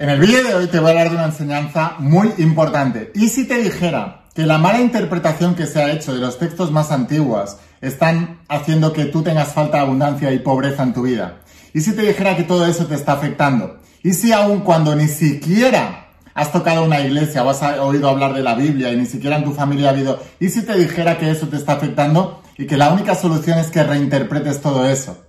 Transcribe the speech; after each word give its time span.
En 0.00 0.08
el 0.08 0.18
vídeo 0.18 0.42
de 0.42 0.54
hoy 0.54 0.66
te 0.66 0.80
voy 0.80 0.86
a 0.86 0.90
hablar 0.92 1.10
de 1.10 1.16
una 1.16 1.26
enseñanza 1.26 1.96
muy 1.98 2.32
importante. 2.38 3.12
¿Y 3.14 3.28
si 3.28 3.46
te 3.46 3.58
dijera 3.58 4.22
que 4.34 4.46
la 4.46 4.56
mala 4.56 4.80
interpretación 4.80 5.54
que 5.54 5.66
se 5.66 5.82
ha 5.82 5.92
hecho 5.92 6.14
de 6.14 6.20
los 6.20 6.38
textos 6.38 6.72
más 6.72 6.90
antiguos 6.90 7.58
están 7.82 8.38
haciendo 8.48 8.94
que 8.94 9.04
tú 9.04 9.22
tengas 9.22 9.52
falta 9.52 9.76
de 9.76 9.82
abundancia 9.82 10.32
y 10.32 10.38
pobreza 10.38 10.84
en 10.84 10.94
tu 10.94 11.02
vida? 11.02 11.40
¿Y 11.74 11.82
si 11.82 11.92
te 11.92 12.00
dijera 12.00 12.34
que 12.34 12.44
todo 12.44 12.64
eso 12.64 12.86
te 12.86 12.94
está 12.94 13.12
afectando? 13.12 13.76
¿Y 14.02 14.14
si 14.14 14.32
aún 14.32 14.60
cuando 14.60 14.96
ni 14.96 15.06
siquiera 15.06 16.06
has 16.32 16.50
tocado 16.50 16.82
una 16.82 17.00
iglesia 17.00 17.44
o 17.44 17.50
has 17.50 17.62
oído 17.80 18.08
hablar 18.08 18.32
de 18.32 18.42
la 18.42 18.54
Biblia 18.54 18.90
y 18.90 18.96
ni 18.96 19.04
siquiera 19.04 19.36
en 19.36 19.44
tu 19.44 19.52
familia 19.52 19.88
ha 19.88 19.92
habido, 19.92 20.18
¿y 20.40 20.48
si 20.48 20.62
te 20.62 20.78
dijera 20.78 21.18
que 21.18 21.30
eso 21.30 21.48
te 21.48 21.58
está 21.58 21.74
afectando 21.74 22.42
y 22.56 22.66
que 22.66 22.78
la 22.78 22.90
única 22.90 23.14
solución 23.14 23.58
es 23.58 23.66
que 23.66 23.82
reinterpretes 23.82 24.62
todo 24.62 24.88
eso? 24.88 25.26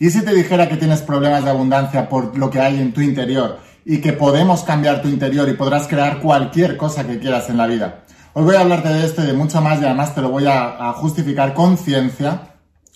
¿Y 0.00 0.10
si 0.10 0.22
te 0.22 0.34
dijera 0.34 0.68
que 0.68 0.76
tienes 0.76 1.02
problemas 1.02 1.44
de 1.44 1.50
abundancia 1.50 2.08
por 2.08 2.36
lo 2.36 2.50
que 2.50 2.58
hay 2.58 2.80
en 2.80 2.92
tu 2.92 3.00
interior 3.00 3.67
y 3.88 4.02
que 4.02 4.12
podemos 4.12 4.64
cambiar 4.64 5.00
tu 5.00 5.08
interior 5.08 5.48
y 5.48 5.54
podrás 5.54 5.88
crear 5.88 6.20
cualquier 6.20 6.76
cosa 6.76 7.06
que 7.06 7.18
quieras 7.18 7.48
en 7.48 7.56
la 7.56 7.66
vida. 7.66 8.04
Hoy 8.34 8.44
voy 8.44 8.56
a 8.56 8.60
hablarte 8.60 8.90
de 8.90 9.06
esto 9.06 9.24
y 9.24 9.26
de 9.26 9.32
mucho 9.32 9.62
más 9.62 9.80
y 9.80 9.84
además 9.86 10.14
te 10.14 10.20
lo 10.20 10.28
voy 10.28 10.44
a, 10.46 10.92
justificar 10.92 11.54
con 11.54 11.78
ciencia. 11.78 12.50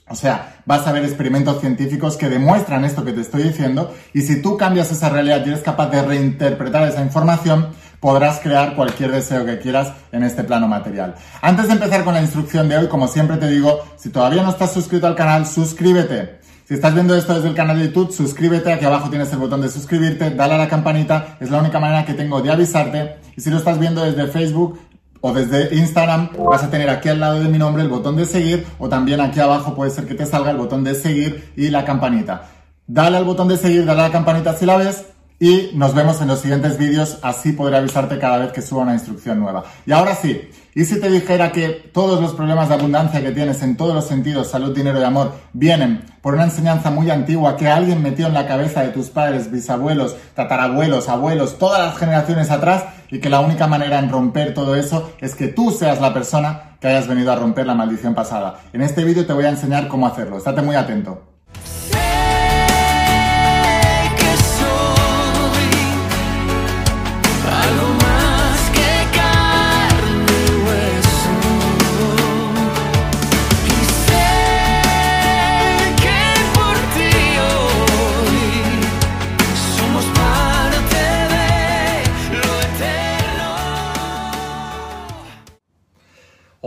O 0.06 0.14
sea, 0.14 0.60
vas 0.66 0.86
a 0.86 0.92
ver 0.92 1.02
experimentos 1.02 1.60
científicos 1.60 2.18
que 2.18 2.28
demuestran 2.28 2.84
esto 2.84 3.06
que 3.06 3.14
te 3.14 3.22
estoy 3.22 3.44
diciendo 3.44 3.94
y 4.12 4.20
si 4.20 4.42
tú 4.42 4.58
cambias 4.58 4.92
esa 4.92 5.08
realidad 5.08 5.42
y 5.46 5.48
eres 5.48 5.62
capaz 5.62 5.88
de 5.88 6.02
reinterpretar 6.02 6.86
esa 6.86 7.00
información, 7.00 7.68
podrás 7.98 8.40
crear 8.40 8.76
cualquier 8.76 9.12
deseo 9.12 9.46
que 9.46 9.60
quieras 9.60 9.94
en 10.12 10.24
este 10.24 10.44
plano 10.44 10.68
material. 10.68 11.14
Antes 11.40 11.68
de 11.68 11.72
empezar 11.72 12.04
con 12.04 12.12
la 12.12 12.20
instrucción 12.20 12.68
de 12.68 12.76
hoy, 12.76 12.88
como 12.88 13.08
siempre 13.08 13.38
te 13.38 13.48
digo, 13.48 13.82
si 13.96 14.10
todavía 14.10 14.42
no 14.42 14.50
estás 14.50 14.74
suscrito 14.74 15.06
al 15.06 15.16
canal, 15.16 15.46
suscríbete. 15.46 16.41
Si 16.72 16.76
estás 16.76 16.94
viendo 16.94 17.14
esto 17.14 17.34
desde 17.34 17.50
el 17.50 17.54
canal 17.54 17.78
de 17.78 17.88
YouTube, 17.88 18.10
suscríbete, 18.10 18.72
aquí 18.72 18.86
abajo 18.86 19.10
tienes 19.10 19.30
el 19.30 19.38
botón 19.40 19.60
de 19.60 19.68
suscribirte, 19.68 20.30
dale 20.30 20.54
a 20.54 20.56
la 20.56 20.68
campanita, 20.68 21.36
es 21.38 21.50
la 21.50 21.58
única 21.58 21.78
manera 21.78 22.06
que 22.06 22.14
tengo 22.14 22.40
de 22.40 22.50
avisarte. 22.50 23.16
Y 23.36 23.42
si 23.42 23.50
lo 23.50 23.58
estás 23.58 23.78
viendo 23.78 24.02
desde 24.02 24.26
Facebook 24.28 24.80
o 25.20 25.34
desde 25.34 25.76
Instagram, 25.76 26.30
vas 26.38 26.64
a 26.64 26.70
tener 26.70 26.88
aquí 26.88 27.10
al 27.10 27.20
lado 27.20 27.40
de 27.40 27.48
mi 27.50 27.58
nombre 27.58 27.82
el 27.82 27.90
botón 27.90 28.16
de 28.16 28.24
seguir 28.24 28.66
o 28.78 28.88
también 28.88 29.20
aquí 29.20 29.38
abajo 29.38 29.74
puede 29.74 29.90
ser 29.90 30.06
que 30.06 30.14
te 30.14 30.24
salga 30.24 30.50
el 30.50 30.56
botón 30.56 30.82
de 30.82 30.94
seguir 30.94 31.52
y 31.58 31.68
la 31.68 31.84
campanita. 31.84 32.48
Dale 32.86 33.18
al 33.18 33.24
botón 33.24 33.48
de 33.48 33.58
seguir, 33.58 33.84
dale 33.84 34.00
a 34.00 34.04
la 34.04 34.10
campanita 34.10 34.54
si 34.54 34.64
la 34.64 34.78
ves 34.78 35.04
y 35.38 35.72
nos 35.74 35.94
vemos 35.94 36.22
en 36.22 36.28
los 36.28 36.38
siguientes 36.38 36.78
vídeos, 36.78 37.18
así 37.20 37.52
podré 37.52 37.76
avisarte 37.76 38.18
cada 38.18 38.38
vez 38.38 38.52
que 38.52 38.62
suba 38.62 38.84
una 38.84 38.94
instrucción 38.94 39.40
nueva. 39.40 39.64
Y 39.84 39.92
ahora 39.92 40.14
sí, 40.14 40.48
¿Y 40.74 40.86
si 40.86 40.98
te 40.98 41.10
dijera 41.10 41.52
que 41.52 41.68
todos 41.68 42.18
los 42.18 42.32
problemas 42.32 42.70
de 42.70 42.76
abundancia 42.76 43.20
que 43.20 43.32
tienes 43.32 43.60
en 43.62 43.76
todos 43.76 43.94
los 43.94 44.06
sentidos, 44.06 44.48
salud, 44.48 44.74
dinero 44.74 44.98
y 44.98 45.04
amor, 45.04 45.34
vienen 45.52 46.02
por 46.22 46.32
una 46.32 46.44
enseñanza 46.44 46.90
muy 46.90 47.10
antigua 47.10 47.58
que 47.58 47.68
alguien 47.68 48.00
metió 48.00 48.26
en 48.26 48.32
la 48.32 48.46
cabeza 48.46 48.82
de 48.82 48.88
tus 48.88 49.08
padres, 49.08 49.50
bisabuelos, 49.50 50.16
tatarabuelos, 50.34 51.10
abuelos, 51.10 51.58
todas 51.58 51.78
las 51.78 51.98
generaciones 51.98 52.50
atrás 52.50 52.84
y 53.10 53.20
que 53.20 53.28
la 53.28 53.40
única 53.40 53.66
manera 53.66 53.98
en 53.98 54.08
romper 54.08 54.54
todo 54.54 54.74
eso 54.74 55.12
es 55.20 55.34
que 55.34 55.48
tú 55.48 55.72
seas 55.72 56.00
la 56.00 56.14
persona 56.14 56.78
que 56.80 56.88
hayas 56.88 57.06
venido 57.06 57.32
a 57.32 57.36
romper 57.36 57.66
la 57.66 57.74
maldición 57.74 58.14
pasada? 58.14 58.60
En 58.72 58.80
este 58.80 59.04
vídeo 59.04 59.26
te 59.26 59.34
voy 59.34 59.44
a 59.44 59.50
enseñar 59.50 59.88
cómo 59.88 60.06
hacerlo. 60.06 60.38
Estate 60.38 60.62
muy 60.62 60.76
atento. 60.76 61.31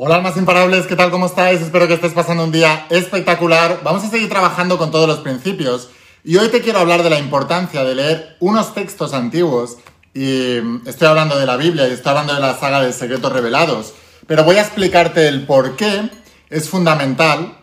Hola 0.07 0.17
almas 0.17 0.37
imparables, 0.37 0.85
¿qué 0.85 0.95
tal? 0.95 1.09
¿Cómo 1.09 1.25
estáis? 1.25 1.61
Espero 1.61 1.87
que 1.87 1.95
estés 1.95 2.13
pasando 2.13 2.43
un 2.43 2.51
día 2.51 2.85
espectacular. 2.91 3.79
Vamos 3.83 4.03
a 4.03 4.09
seguir 4.11 4.29
trabajando 4.29 4.77
con 4.77 4.91
todos 4.91 5.07
los 5.07 5.17
principios 5.21 5.89
y 6.23 6.38
hoy 6.38 6.49
te 6.49 6.61
quiero 6.61 6.77
hablar 6.77 7.01
de 7.01 7.09
la 7.09 7.17
importancia 7.17 7.83
de 7.83 7.95
leer 7.95 8.38
unos 8.39 8.75
textos 8.75 9.15
antiguos 9.15 9.77
y 10.13 10.57
estoy 10.88 11.07
hablando 11.07 11.39
de 11.39 11.47
la 11.47 11.57
Biblia 11.57 11.88
y 11.88 11.91
estoy 11.94 12.11
hablando 12.11 12.35
de 12.35 12.39
la 12.39 12.55
saga 12.55 12.81
de 12.81 12.94
secretos 12.94 13.33
revelados, 13.33 13.95
pero 14.27 14.44
voy 14.44 14.57
a 14.57 14.61
explicarte 14.61 15.27
el 15.27 15.47
por 15.47 15.75
qué 15.75 16.11
es 16.51 16.69
fundamental 16.69 17.57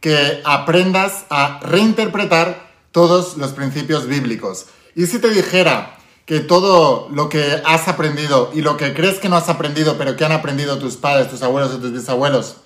que 0.00 0.42
aprendas 0.44 1.26
a 1.30 1.60
reinterpretar 1.62 2.72
todos 2.90 3.36
los 3.36 3.52
principios 3.52 4.08
bíblicos. 4.08 4.66
Y 4.96 5.06
si 5.06 5.20
te 5.20 5.30
dijera 5.30 5.96
que 6.26 6.40
todo 6.40 7.08
lo 7.10 7.28
que 7.28 7.62
has 7.64 7.86
aprendido 7.86 8.50
y 8.54 8.62
lo 8.62 8.76
que 8.76 8.94
crees 8.94 9.18
que 9.18 9.28
no 9.28 9.36
has 9.36 9.48
aprendido, 9.48 9.98
pero 9.98 10.16
que 10.16 10.24
han 10.24 10.32
aprendido 10.32 10.78
tus 10.78 10.96
padres, 10.96 11.28
tus 11.28 11.42
abuelos 11.42 11.72
o 11.72 11.78
tus 11.78 11.92
bisabuelos, 11.92 12.56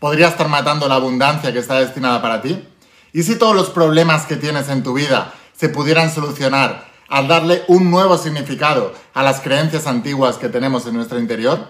podría 0.00 0.28
estar 0.28 0.48
matando 0.48 0.88
la 0.88 0.96
abundancia 0.96 1.52
que 1.52 1.60
está 1.60 1.78
destinada 1.78 2.20
para 2.20 2.42
ti? 2.42 2.66
¿Y 3.12 3.22
si 3.22 3.36
todos 3.36 3.54
los 3.54 3.70
problemas 3.70 4.26
que 4.26 4.36
tienes 4.36 4.68
en 4.68 4.82
tu 4.82 4.94
vida 4.94 5.32
se 5.56 5.68
pudieran 5.68 6.12
solucionar 6.12 6.92
al 7.08 7.28
darle 7.28 7.62
un 7.68 7.90
nuevo 7.90 8.18
significado 8.18 8.92
a 9.14 9.22
las 9.22 9.40
creencias 9.40 9.86
antiguas 9.86 10.36
que 10.36 10.48
tenemos 10.48 10.84
en 10.86 10.94
nuestro 10.94 11.20
interior? 11.20 11.68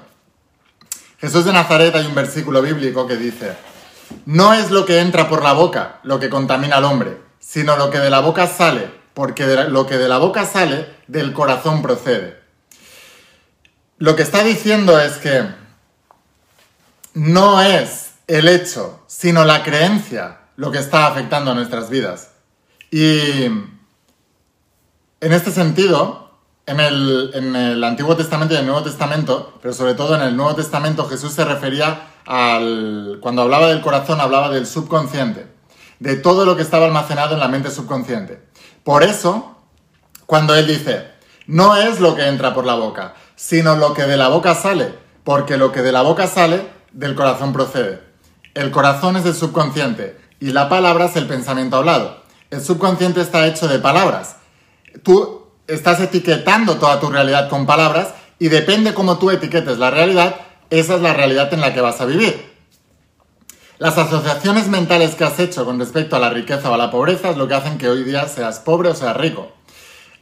Jesús 1.21 1.45
de 1.45 1.53
Nazaret 1.53 1.95
hay 1.95 2.07
un 2.07 2.15
versículo 2.15 2.63
bíblico 2.63 3.07
que 3.07 3.17
dice, 3.17 3.55
no 4.25 4.55
es 4.55 4.71
lo 4.71 4.87
que 4.87 5.01
entra 5.01 5.29
por 5.29 5.43
la 5.43 5.53
boca 5.53 6.01
lo 6.03 6.19
que 6.19 6.31
contamina 6.31 6.77
al 6.77 6.85
hombre, 6.85 7.21
sino 7.39 7.77
lo 7.77 7.91
que 7.91 7.99
de 7.99 8.09
la 8.09 8.21
boca 8.21 8.47
sale 8.47 9.05
porque 9.15 9.47
lo 9.69 9.87
que 9.87 9.97
de 9.97 10.09
la 10.09 10.19
boca 10.19 10.45
sale, 10.45 10.89
del 11.07 11.33
corazón 11.33 11.83
procede. 11.83 12.43
Lo 13.99 14.17
que 14.17 14.23
está 14.23 14.43
diciendo 14.43 15.01
es 15.01 15.19
que 15.19 15.45
no 17.15 17.63
es 17.63 18.13
el 18.27 18.49
hecho, 18.49 19.03
sino 19.07 19.45
la 19.45 19.63
creencia 19.63 20.39
lo 20.57 20.71
que 20.71 20.79
está 20.79 21.07
afectando 21.07 21.51
a 21.51 21.55
nuestras 21.55 21.91
vidas. 21.91 22.31
Y 22.91 23.45
en 23.45 23.73
este 25.21 25.51
sentido, 25.51 26.31
en 26.67 26.81
el, 26.81 27.31
en 27.35 27.57
el, 27.57 27.85
Antiguo 27.85 28.17
Testamento 28.17 28.55
y 28.55 28.59
el 28.59 28.67
Nuevo 28.67 28.83
Testamento, 28.83 29.59
pero 29.61 29.75
sobre 29.75 29.95
todo 29.95 30.15
en 30.15 30.23
el 30.23 30.37
Nuevo 30.37 30.55
Testamento, 30.55 31.09
Jesús 31.09 31.33
se 31.33 31.45
refería 31.45 32.09
al... 32.27 33.19
Cuando 33.21 33.43
hablaba 33.43 33.69
del 33.69 33.81
corazón, 33.81 34.21
hablaba 34.21 34.51
del 34.51 34.67
subconsciente, 34.67 35.47
de 35.99 36.17
todo 36.17 36.45
lo 36.45 36.57
que 36.57 36.63
estaba 36.63 36.87
almacenado 36.87 37.35
en 37.35 37.41
la 37.41 37.49
mente 37.49 37.71
subconsciente. 37.71 38.43
Por 38.85 39.03
eso, 39.03 39.54
cuando 40.27 40.55
él 40.55 40.67
dice, 40.67 41.11
no 41.47 41.77
es 41.77 42.01
lo 42.01 42.15
que 42.15 42.27
entra 42.27 42.55
por 42.55 42.65
la 42.65 42.75
boca, 42.75 43.15
sino 43.37 43.77
lo 43.77 43.95
que 43.95 44.05
de 44.05 44.17
la 44.17 44.29
boca 44.29 44.55
sale, 44.55 44.95
porque 45.25 45.57
lo 45.57 45.73
que 45.73 45.83
de 45.83 45.93
la 45.93 46.03
boca 46.03 46.27
sale, 46.27 46.67
del 46.93 47.15
corazón 47.15 47.53
procede. 47.53 48.01
El 48.55 48.71
corazón 48.71 49.17
es 49.17 49.27
el 49.27 49.35
subconsciente 49.35 50.19
y 50.41 50.53
la 50.53 50.69
palabra 50.69 51.07
es 51.07 51.17
el 51.17 51.27
pensamiento 51.27 51.77
hablado. 51.77 52.23
El 52.51 52.63
subconsciente 52.63 53.21
está 53.21 53.47
hecho 53.47 53.67
de 53.69 53.79
palabras. 53.79 54.37
Tú 55.03 55.47
estás 55.67 56.01
etiquetando 56.01 56.77
toda 56.77 57.01
tu 57.01 57.11
realidad 57.11 57.49
con 57.49 57.67
palabras 57.67 58.09
y 58.39 58.49
depende 58.49 58.95
cómo 58.95 59.19
tú 59.19 59.31
etiquetes 59.31 59.79
la 59.79 59.91
realidad, 59.91 60.37
esa 60.71 60.97
es 60.97 61.03
la 61.03 61.13
realidad 61.13 61.53
en 61.53 61.61
la 61.61 61.75
que 61.75 61.81
vas 61.81 62.01
a 62.01 62.05
vivir. 62.05 62.55
Las 63.79 63.99
asociaciones 63.99 64.69
mentales 64.69 65.15
que 65.15 65.25
has 65.25 65.39
hecho 65.41 65.65
con 65.65 65.79
respecto 65.81 66.15
a 66.15 66.21
la 66.21 66.31
riqueza 66.31 66.71
o 66.71 66.75
a 66.75 66.79
la 66.79 66.91
pobreza 66.91 67.31
es 67.31 67.37
lo 67.37 67.49
que 67.49 67.55
hacen 67.55 67.77
que 67.77 67.89
hoy 67.89 68.05
día 68.05 68.29
seas 68.29 68.61
pobre 68.61 68.91
o 68.91 68.95
seas 68.95 69.17
rico. 69.17 69.53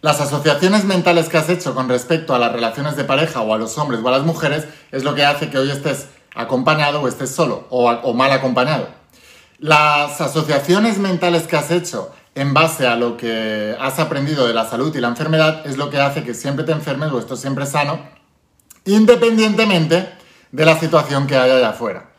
Las 0.02 0.20
asociaciones 0.20 0.84
mentales 0.84 1.28
que 1.28 1.38
has 1.38 1.48
hecho 1.48 1.76
con 1.76 1.88
respecto 1.88 2.34
a 2.34 2.38
las 2.40 2.50
relaciones 2.50 2.96
de 2.96 3.04
pareja 3.04 3.40
o 3.40 3.54
a 3.54 3.56
los 3.56 3.78
hombres 3.78 4.00
o 4.02 4.08
a 4.08 4.10
las 4.10 4.24
mujeres 4.24 4.64
es 4.90 5.04
lo 5.04 5.14
que 5.14 5.24
hace 5.24 5.48
que 5.48 5.58
hoy 5.58 5.70
estés 5.70 6.06
acompañado 6.34 7.00
o 7.00 7.06
estés 7.06 7.30
solo 7.30 7.68
o, 7.70 7.88
o 7.88 8.12
mal 8.12 8.32
acompañado. 8.32 8.88
Las 9.60 10.20
asociaciones 10.20 10.98
mentales 10.98 11.46
que 11.46 11.54
has 11.54 11.70
hecho 11.70 12.10
en 12.34 12.52
base 12.52 12.88
a 12.88 12.96
lo 12.96 13.16
que 13.16 13.76
has 13.78 14.00
aprendido 14.00 14.48
de 14.48 14.54
la 14.54 14.68
salud 14.68 14.92
y 14.92 15.00
la 15.00 15.06
enfermedad 15.06 15.64
es 15.64 15.76
lo 15.76 15.88
que 15.88 16.00
hace 16.00 16.24
que 16.24 16.34
siempre 16.34 16.64
te 16.64 16.72
enfermes 16.72 17.12
o 17.12 17.20
estés 17.20 17.38
siempre 17.38 17.64
sano, 17.64 18.00
independientemente 18.84 20.14
de 20.50 20.64
la 20.64 20.80
situación 20.80 21.28
que 21.28 21.36
haya 21.36 21.58
allá 21.58 21.68
afuera. 21.68 22.10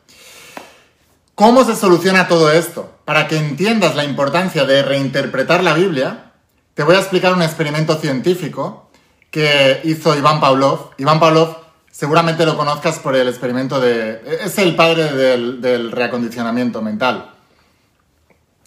¿Cómo 1.36 1.66
se 1.66 1.76
soluciona 1.76 2.30
todo 2.30 2.50
esto? 2.50 2.94
Para 3.04 3.28
que 3.28 3.36
entiendas 3.36 3.98
la 3.98 4.06
importancia 4.06 4.64
de 4.64 4.84
reinterpretar 4.84 5.66
la 5.66 5.74
Biblia, 5.74 6.33
te 6.74 6.84
voy 6.84 6.96
a 6.96 7.00
explicar 7.00 7.34
un 7.34 7.42
experimento 7.42 7.96
científico 7.98 8.90
que 9.30 9.82
hizo 9.84 10.16
Iván 10.18 10.40
Pavlov. 10.40 10.92
Iván 10.98 11.20
Pavlov 11.20 11.58
seguramente 11.92 12.46
lo 12.46 12.58
conozcas 12.58 13.00
por 13.00 13.16
el 13.16 13.28
experimento 13.28 13.80
de... 13.80 14.40
es 14.42 14.58
el 14.58 14.76
padre 14.76 15.12
del, 15.12 15.92
reacondicionamiento 15.92 16.82
mental. 16.82 17.32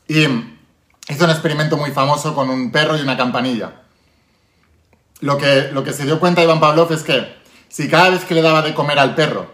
Y 0.07 0.23
hizo 0.23 1.25
un 1.25 1.31
experimento 1.31 1.77
muy 1.77 1.91
famoso 1.91 2.35
con 2.35 2.49
un 2.49 2.71
perro 2.71 2.97
y 2.97 3.01
una 3.01 3.17
campanilla. 3.17 3.83
Lo 5.21 5.39
que, 5.39 5.71
lo 5.73 5.83
que 5.83 5.93
se 5.93 6.05
dio 6.05 6.21
cuenta 6.21 6.43
Iván 6.43 6.61
Pavlov 6.61 6.93
es 6.93 7.03
que 7.03 7.37
si 7.69 7.89
cada 7.89 8.11
vez 8.11 8.25
que 8.25 8.35
le 8.35 8.43
daba 8.43 8.63
de 8.63 8.75
comer 8.75 8.99
al 8.99 9.15
perro 9.17 9.51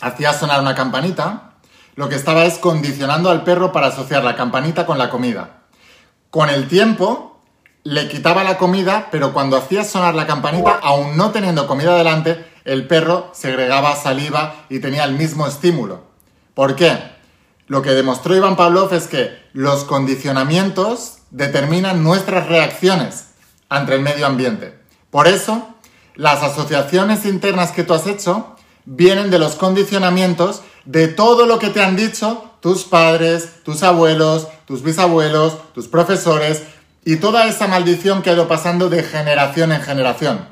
hacía 0.00 0.32
sonar 0.32 0.60
una 0.60 0.74
campanita, 0.74 1.52
lo 1.94 2.08
que 2.08 2.16
estaba 2.16 2.44
es 2.44 2.58
condicionando 2.58 3.30
al 3.30 3.44
perro 3.44 3.70
para 3.72 3.88
asociar 3.88 4.24
la 4.24 4.34
campanita 4.34 4.86
con 4.86 4.98
la 4.98 5.10
comida. 5.10 5.58
Con 6.30 6.48
el 6.48 6.66
tiempo, 6.66 7.39
le 7.84 8.08
quitaba 8.08 8.44
la 8.44 8.58
comida, 8.58 9.08
pero 9.10 9.32
cuando 9.32 9.56
hacía 9.56 9.84
sonar 9.84 10.14
la 10.14 10.26
campanita, 10.26 10.78
aún 10.82 11.16
no 11.16 11.30
teniendo 11.30 11.66
comida 11.66 11.96
delante, 11.96 12.44
el 12.64 12.86
perro 12.86 13.30
segregaba 13.32 13.96
saliva 13.96 14.66
y 14.68 14.80
tenía 14.80 15.04
el 15.04 15.14
mismo 15.14 15.46
estímulo. 15.46 16.02
¿Por 16.54 16.76
qué? 16.76 16.98
Lo 17.66 17.82
que 17.82 17.90
demostró 17.90 18.36
Iván 18.36 18.56
Pavlov 18.56 18.92
es 18.92 19.06
que 19.06 19.30
los 19.52 19.84
condicionamientos 19.84 21.18
determinan 21.30 22.02
nuestras 22.02 22.48
reacciones 22.48 23.28
ante 23.68 23.94
el 23.94 24.02
medio 24.02 24.26
ambiente. 24.26 24.76
Por 25.10 25.26
eso, 25.26 25.68
las 26.16 26.42
asociaciones 26.42 27.24
internas 27.24 27.70
que 27.70 27.84
tú 27.84 27.94
has 27.94 28.06
hecho 28.06 28.56
vienen 28.84 29.30
de 29.30 29.38
los 29.38 29.54
condicionamientos 29.54 30.62
de 30.84 31.08
todo 31.08 31.46
lo 31.46 31.58
que 31.58 31.70
te 31.70 31.82
han 31.82 31.96
dicho 31.96 32.50
tus 32.60 32.84
padres, 32.84 33.62
tus 33.64 33.82
abuelos, 33.82 34.48
tus 34.66 34.82
bisabuelos, 34.82 35.72
tus 35.72 35.88
profesores 35.88 36.62
y 37.04 37.16
toda 37.16 37.46
esa 37.46 37.66
maldición 37.66 38.22
que 38.22 38.30
ha 38.30 38.34
ido 38.34 38.48
pasando 38.48 38.88
de 38.88 39.02
generación 39.02 39.72
en 39.72 39.82
generación. 39.82 40.48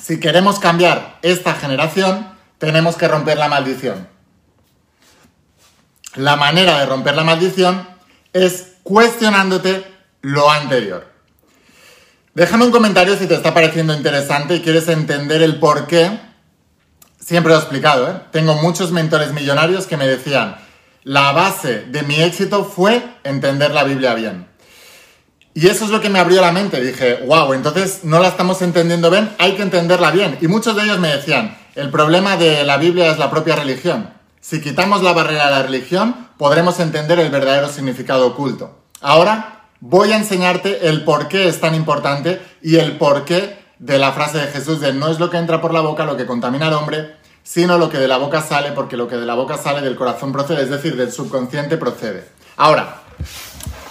Si 0.00 0.20
queremos 0.20 0.58
cambiar 0.58 1.18
esta 1.22 1.54
generación, 1.54 2.34
tenemos 2.58 2.96
que 2.96 3.08
romper 3.08 3.38
la 3.38 3.48
maldición. 3.48 4.08
La 6.14 6.36
manera 6.36 6.78
de 6.78 6.86
romper 6.86 7.14
la 7.14 7.24
maldición 7.24 7.86
es 8.32 8.74
cuestionándote 8.82 9.86
lo 10.22 10.50
anterior. 10.50 11.12
Déjame 12.34 12.64
un 12.64 12.70
comentario 12.70 13.16
si 13.16 13.26
te 13.26 13.34
está 13.34 13.54
pareciendo 13.54 13.94
interesante 13.94 14.56
y 14.56 14.62
quieres 14.62 14.88
entender 14.88 15.42
el 15.42 15.58
por 15.58 15.86
qué. 15.86 16.20
Siempre 17.18 17.50
lo 17.50 17.58
he 17.58 17.60
explicado, 17.60 18.10
¿eh? 18.10 18.20
Tengo 18.30 18.54
muchos 18.56 18.92
mentores 18.92 19.32
millonarios 19.32 19.86
que 19.86 19.96
me 19.96 20.06
decían, 20.06 20.56
la 21.02 21.32
base 21.32 21.86
de 21.86 22.02
mi 22.02 22.20
éxito 22.20 22.64
fue 22.64 23.02
entender 23.24 23.72
la 23.72 23.84
Biblia 23.84 24.14
bien. 24.14 24.46
Y 25.56 25.68
eso 25.68 25.86
es 25.86 25.90
lo 25.90 26.02
que 26.02 26.10
me 26.10 26.18
abrió 26.18 26.42
la 26.42 26.52
mente. 26.52 26.82
Dije, 26.82 27.22
wow, 27.24 27.54
entonces 27.54 28.00
no 28.02 28.20
la 28.20 28.28
estamos 28.28 28.60
entendiendo 28.60 29.10
bien, 29.10 29.34
hay 29.38 29.54
que 29.54 29.62
entenderla 29.62 30.10
bien. 30.10 30.36
Y 30.42 30.48
muchos 30.48 30.76
de 30.76 30.82
ellos 30.82 30.98
me 30.98 31.08
decían, 31.08 31.56
el 31.74 31.90
problema 31.90 32.36
de 32.36 32.62
la 32.62 32.76
Biblia 32.76 33.10
es 33.10 33.18
la 33.18 33.30
propia 33.30 33.56
religión. 33.56 34.10
Si 34.38 34.60
quitamos 34.60 35.02
la 35.02 35.14
barrera 35.14 35.46
de 35.46 35.52
la 35.52 35.62
religión, 35.62 36.28
podremos 36.36 36.78
entender 36.78 37.18
el 37.20 37.30
verdadero 37.30 37.68
significado 37.68 38.26
oculto. 38.26 38.82
Ahora 39.00 39.62
voy 39.80 40.12
a 40.12 40.18
enseñarte 40.18 40.90
el 40.90 41.04
por 41.04 41.26
qué 41.26 41.48
es 41.48 41.58
tan 41.58 41.74
importante 41.74 42.38
y 42.60 42.76
el 42.76 42.98
por 42.98 43.24
qué 43.24 43.58
de 43.78 43.98
la 43.98 44.12
frase 44.12 44.36
de 44.36 44.48
Jesús 44.48 44.82
de 44.82 44.92
no 44.92 45.08
es 45.08 45.18
lo 45.18 45.30
que 45.30 45.38
entra 45.38 45.62
por 45.62 45.72
la 45.72 45.80
boca 45.80 46.04
lo 46.04 46.18
que 46.18 46.26
contamina 46.26 46.66
al 46.66 46.74
hombre, 46.74 47.16
sino 47.42 47.78
lo 47.78 47.88
que 47.88 47.96
de 47.96 48.08
la 48.08 48.18
boca 48.18 48.42
sale, 48.42 48.72
porque 48.72 48.98
lo 48.98 49.08
que 49.08 49.16
de 49.16 49.24
la 49.24 49.34
boca 49.34 49.56
sale 49.56 49.80
del 49.80 49.96
corazón 49.96 50.32
procede, 50.32 50.64
es 50.64 50.68
decir, 50.68 50.96
del 50.96 51.12
subconsciente 51.12 51.78
procede. 51.78 52.28
Ahora, 52.58 53.00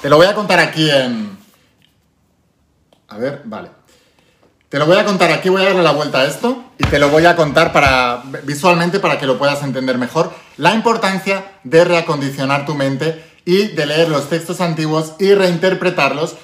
te 0.03 0.11
lo 0.11 0.17
voy 0.17 0.27
a 0.27 0.35
contar 0.35 0.59
aquí 0.59 0.91
en, 0.91 1.34
a 3.07 3.17
ver, 3.17 3.41
vale. 3.45 3.69
Te 4.69 4.79
lo 4.79 4.87
voy 4.87 4.97
a 4.97 5.05
contar 5.05 5.31
aquí, 5.31 5.47
voy 5.47 5.61
a 5.61 5.65
darle 5.65 5.83
la 5.83 5.91
vuelta 5.91 6.21
a 6.21 6.25
esto 6.25 6.65
y 6.77 6.83
te 6.85 6.99
lo 6.99 7.09
voy 7.09 7.25
a 7.25 7.35
contar 7.35 7.71
para, 7.71 8.23
visualmente 8.43 8.99
para 8.99 9.19
que 9.19 9.27
lo 9.27 9.37
puedas 9.37 9.61
entender 9.63 9.97
mejor. 9.97 10.33
La 10.57 10.73
importancia 10.73 11.45
de 11.63 11.85
reacondicionar 11.85 12.65
tu 12.65 12.75
mente 12.75 13.23
y 13.45 13.67
de 13.67 13.85
leer 13.85 14.09
los 14.09 14.27
textos 14.27 14.59
antiguos 14.61 15.13
y 15.19 15.33
reinterpretarlos. 15.33 16.35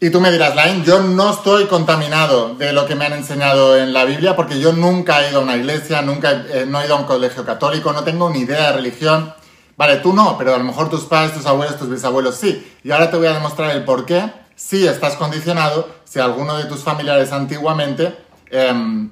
Y 0.00 0.10
tú 0.10 0.20
me 0.20 0.32
dirás, 0.32 0.56
Lain, 0.56 0.84
yo 0.84 1.00
no 1.00 1.32
estoy 1.32 1.66
contaminado 1.66 2.56
de 2.56 2.72
lo 2.72 2.86
que 2.86 2.96
me 2.96 3.06
han 3.06 3.12
enseñado 3.14 3.78
en 3.78 3.92
la 3.92 4.04
Biblia 4.04 4.34
porque 4.34 4.60
yo 4.60 4.72
nunca 4.72 5.24
he 5.24 5.30
ido 5.30 5.38
a 5.38 5.42
una 5.44 5.56
iglesia, 5.56 6.02
nunca 6.02 6.44
he, 6.52 6.66
no 6.66 6.82
he 6.82 6.86
ido 6.86 6.96
a 6.96 6.98
un 6.98 7.06
colegio 7.06 7.46
católico, 7.46 7.92
no 7.92 8.02
tengo 8.02 8.28
ni 8.28 8.40
idea 8.40 8.66
de 8.66 8.72
religión. 8.74 9.32
Vale, 9.76 9.96
tú 9.96 10.12
no, 10.12 10.36
pero 10.36 10.54
a 10.54 10.58
lo 10.58 10.64
mejor 10.64 10.90
tus 10.90 11.04
padres, 11.04 11.34
tus 11.34 11.46
abuelos, 11.46 11.78
tus 11.78 11.88
bisabuelos 11.88 12.34
sí. 12.34 12.78
Y 12.82 12.90
ahora 12.90 13.10
te 13.10 13.16
voy 13.16 13.28
a 13.28 13.32
demostrar 13.32 13.70
el 13.70 13.84
por 13.84 14.04
qué 14.04 14.43
si 14.56 14.86
estás 14.86 15.16
condicionado, 15.16 15.88
si 16.04 16.20
alguno 16.20 16.56
de 16.56 16.64
tus 16.64 16.82
familiares 16.82 17.32
antiguamente 17.32 18.16
em, 18.50 19.10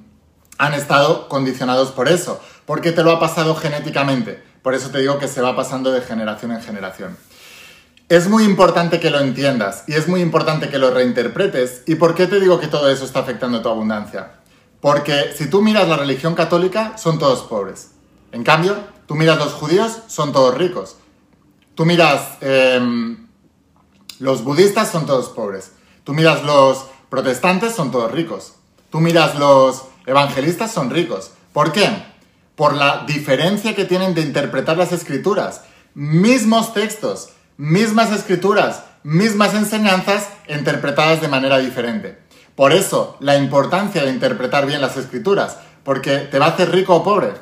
han 0.59 0.75
estado 0.75 1.29
condicionados 1.29 1.91
por 1.91 2.09
eso, 2.09 2.41
porque 2.67 2.93
te 2.93 3.03
lo 3.03 3.11
ha 3.11 3.21
pasado 3.21 3.55
genéticamente. 3.55 4.43
Por 4.63 4.75
eso 4.75 4.91
te 4.91 4.99
digo 4.99 5.19
que 5.19 5.29
se 5.29 5.41
va 5.41 5.57
pasando 5.57 5.91
de 5.91 6.03
generación 6.03 6.53
en 6.53 6.63
generación. 6.63 7.17
Es 8.09 8.29
muy 8.29 8.45
importante 8.45 9.01
que 9.01 9.11
lo 9.11 9.21
entiendas 9.21 9.85
y 9.87 9.95
es 9.95 10.07
muy 10.07 10.21
importante 10.21 10.69
que 10.69 10.79
lo 10.79 10.91
reinterpretes. 10.91 11.83
¿Y 11.87 11.97
por 11.97 12.15
qué 12.15 12.27
te 12.27 12.39
digo 12.39 12.61
que 12.61 12.69
todo 12.69 12.89
eso 12.91 13.05
está 13.05 13.21
afectando 13.21 13.63
tu 13.63 13.69
abundancia? 13.69 14.35
Porque 14.81 15.33
si 15.37 15.49
tú 15.49 15.63
miras 15.63 15.89
la 15.89 15.97
religión 15.97 16.35
católica, 16.35 16.99
son 16.99 17.19
todos 17.19 17.43
pobres. 17.43 17.93
En 18.33 18.45
cambio, 18.45 18.77
tú 19.07 19.15
miras 19.15 19.39
los 19.39 19.53
judíos, 19.53 20.01
son 20.09 20.33
todos 20.33 20.57
ricos. 20.57 20.97
Tú 21.75 21.87
miras 21.87 22.37
em, 22.41 23.22
los 24.23 24.45
budistas 24.45 24.89
son 24.89 25.05
todos 25.05 25.31
pobres. 25.31 25.73
Tú 26.05 26.15
miras 26.15 26.45
los 26.45 26.87
protestantes, 27.11 27.75
son 27.75 27.91
todos 27.91 28.13
ricos. 28.13 28.53
Tú 28.89 29.01
miras 29.01 29.35
los 29.35 29.83
evangelistas, 30.07 30.71
son 30.71 30.91
ricos. 30.91 31.33
¿Por 31.53 31.73
qué? 31.73 31.91
Por 32.55 32.75
la 32.75 33.03
diferencia 33.05 33.75
que 33.75 33.85
tienen 33.85 34.15
de 34.15 34.21
interpretar 34.21 34.77
las 34.77 34.93
escrituras. 34.93 35.63
Mismos 35.95 36.73
textos, 36.73 37.31
mismas 37.57 38.13
escrituras, 38.13 38.85
mismas 39.03 39.55
enseñanzas 39.55 40.29
interpretadas 40.49 41.21
de 41.21 41.27
manera 41.27 41.59
diferente. 41.59 42.17
Por 42.55 42.73
eso, 42.73 43.17
la 43.19 43.37
importancia 43.37 44.05
de 44.05 44.13
interpretar 44.13 44.67
bien 44.67 44.81
las 44.81 44.97
escrituras, 44.97 45.57
porque 45.83 46.19
te 46.19 46.39
va 46.39 46.47
a 46.47 46.51
hacer 46.51 46.71
rico 46.71 46.95
o 46.95 47.03
pobre, 47.03 47.33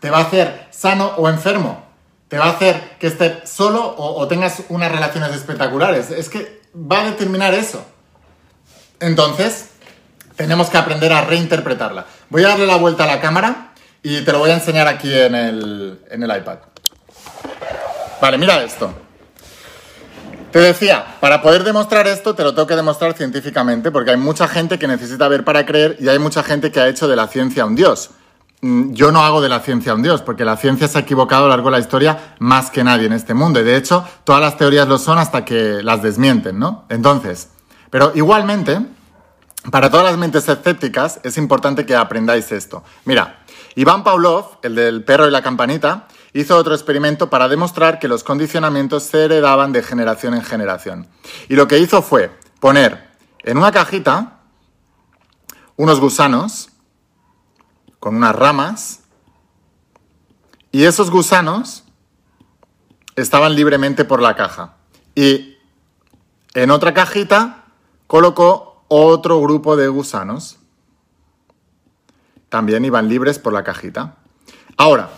te 0.00 0.08
va 0.08 0.20
a 0.20 0.22
hacer 0.22 0.66
sano 0.70 1.12
o 1.18 1.28
enfermo, 1.28 1.83
te 2.34 2.40
va 2.40 2.46
a 2.46 2.50
hacer 2.50 2.96
que 2.98 3.06
estés 3.06 3.48
solo 3.48 3.94
o, 3.96 4.26
tengas 4.26 4.64
unas 4.68 4.90
relaciones 4.90 5.32
espectaculares. 5.36 6.10
Es 6.10 6.28
que 6.28 6.62
va 6.74 7.02
a 7.02 7.04
determinar 7.04 7.54
eso. 7.54 7.86
Entonces, 8.98 9.68
tenemos 10.34 10.68
que 10.68 10.76
aprender 10.76 11.12
a 11.12 11.20
reinterpretarla. 11.20 12.06
Voy 12.30 12.42
a 12.42 12.48
darle 12.48 12.66
la 12.66 12.74
vuelta 12.74 13.04
a 13.04 13.06
la 13.06 13.20
cámara 13.20 13.72
y 14.02 14.22
te 14.22 14.32
lo 14.32 14.40
voy 14.40 14.50
a 14.50 14.54
enseñar 14.54 14.88
aquí 14.88 15.14
en 15.14 15.36
el, 15.36 16.00
en 16.10 16.24
el 16.24 16.36
iPad. 16.36 16.58
Vale, 18.20 18.36
mira 18.36 18.64
esto. 18.64 18.92
Te 20.50 20.58
decía, 20.58 21.04
para 21.20 21.40
poder 21.40 21.62
demostrar 21.62 22.08
esto 22.08 22.34
te 22.34 22.42
lo 22.42 22.52
tengo 22.52 22.66
que 22.66 22.74
demostrar 22.74 23.12
científicamente 23.12 23.92
porque 23.92 24.10
hay 24.10 24.16
mucha 24.16 24.48
gente 24.48 24.76
que 24.80 24.88
necesita 24.88 25.28
ver 25.28 25.44
para 25.44 25.64
creer 25.64 25.98
y 26.00 26.08
hay 26.08 26.18
mucha 26.18 26.42
gente 26.42 26.72
que 26.72 26.80
ha 26.80 26.88
hecho 26.88 27.06
de 27.06 27.14
la 27.14 27.28
ciencia 27.28 27.64
un 27.64 27.76
dios. 27.76 28.10
Mm, 28.64 28.94
yo 28.94 29.12
no 29.12 29.22
hago 29.22 29.42
de 29.42 29.50
la 29.50 29.60
ciencia 29.60 29.92
un 29.92 30.02
dios, 30.02 30.22
porque 30.22 30.42
la 30.42 30.56
ciencia 30.56 30.88
se 30.88 30.96
ha 30.96 31.02
equivocado 31.02 31.42
a 31.42 31.48
lo 31.48 31.50
largo 31.50 31.66
de 31.66 31.72
la 31.72 31.80
historia 31.80 32.34
más 32.38 32.70
que 32.70 32.82
nadie 32.82 33.04
en 33.04 33.12
este 33.12 33.34
mundo. 33.34 33.60
Y 33.60 33.62
de 33.62 33.76
hecho, 33.76 34.08
todas 34.24 34.40
las 34.40 34.56
teorías 34.56 34.88
lo 34.88 34.96
son 34.96 35.18
hasta 35.18 35.44
que 35.44 35.82
las 35.82 36.00
desmienten, 36.00 36.58
¿no? 36.58 36.86
Entonces, 36.88 37.50
pero 37.90 38.12
igualmente, 38.14 38.80
para 39.70 39.90
todas 39.90 40.06
las 40.06 40.16
mentes 40.16 40.48
escépticas, 40.48 41.20
es 41.24 41.36
importante 41.36 41.84
que 41.84 41.94
aprendáis 41.94 42.52
esto. 42.52 42.82
Mira, 43.04 43.44
Iván 43.74 44.02
Pavlov, 44.02 44.60
el 44.62 44.76
del 44.76 45.04
perro 45.04 45.28
y 45.28 45.30
la 45.30 45.42
campanita, 45.42 46.08
hizo 46.32 46.56
otro 46.56 46.72
experimento 46.72 47.28
para 47.28 47.48
demostrar 47.48 47.98
que 47.98 48.08
los 48.08 48.24
condicionamientos 48.24 49.02
se 49.02 49.26
heredaban 49.26 49.72
de 49.72 49.82
generación 49.82 50.32
en 50.32 50.42
generación. 50.42 51.06
Y 51.50 51.56
lo 51.56 51.68
que 51.68 51.80
hizo 51.80 52.00
fue 52.00 52.30
poner 52.60 53.10
en 53.42 53.58
una 53.58 53.72
cajita 53.72 54.40
unos 55.76 56.00
gusanos, 56.00 56.70
con 58.04 58.16
unas 58.16 58.36
ramas 58.36 59.00
y 60.72 60.84
esos 60.84 61.10
gusanos 61.10 61.84
estaban 63.16 63.54
libremente 63.54 64.04
por 64.04 64.20
la 64.20 64.36
caja. 64.36 64.74
Y 65.14 65.56
en 66.52 66.70
otra 66.70 66.92
cajita 66.92 67.64
colocó 68.06 68.84
otro 68.88 69.40
grupo 69.40 69.74
de 69.76 69.88
gusanos. 69.88 70.58
También 72.50 72.84
iban 72.84 73.08
libres 73.08 73.38
por 73.38 73.54
la 73.54 73.64
cajita. 73.64 74.16
Ahora, 74.76 75.08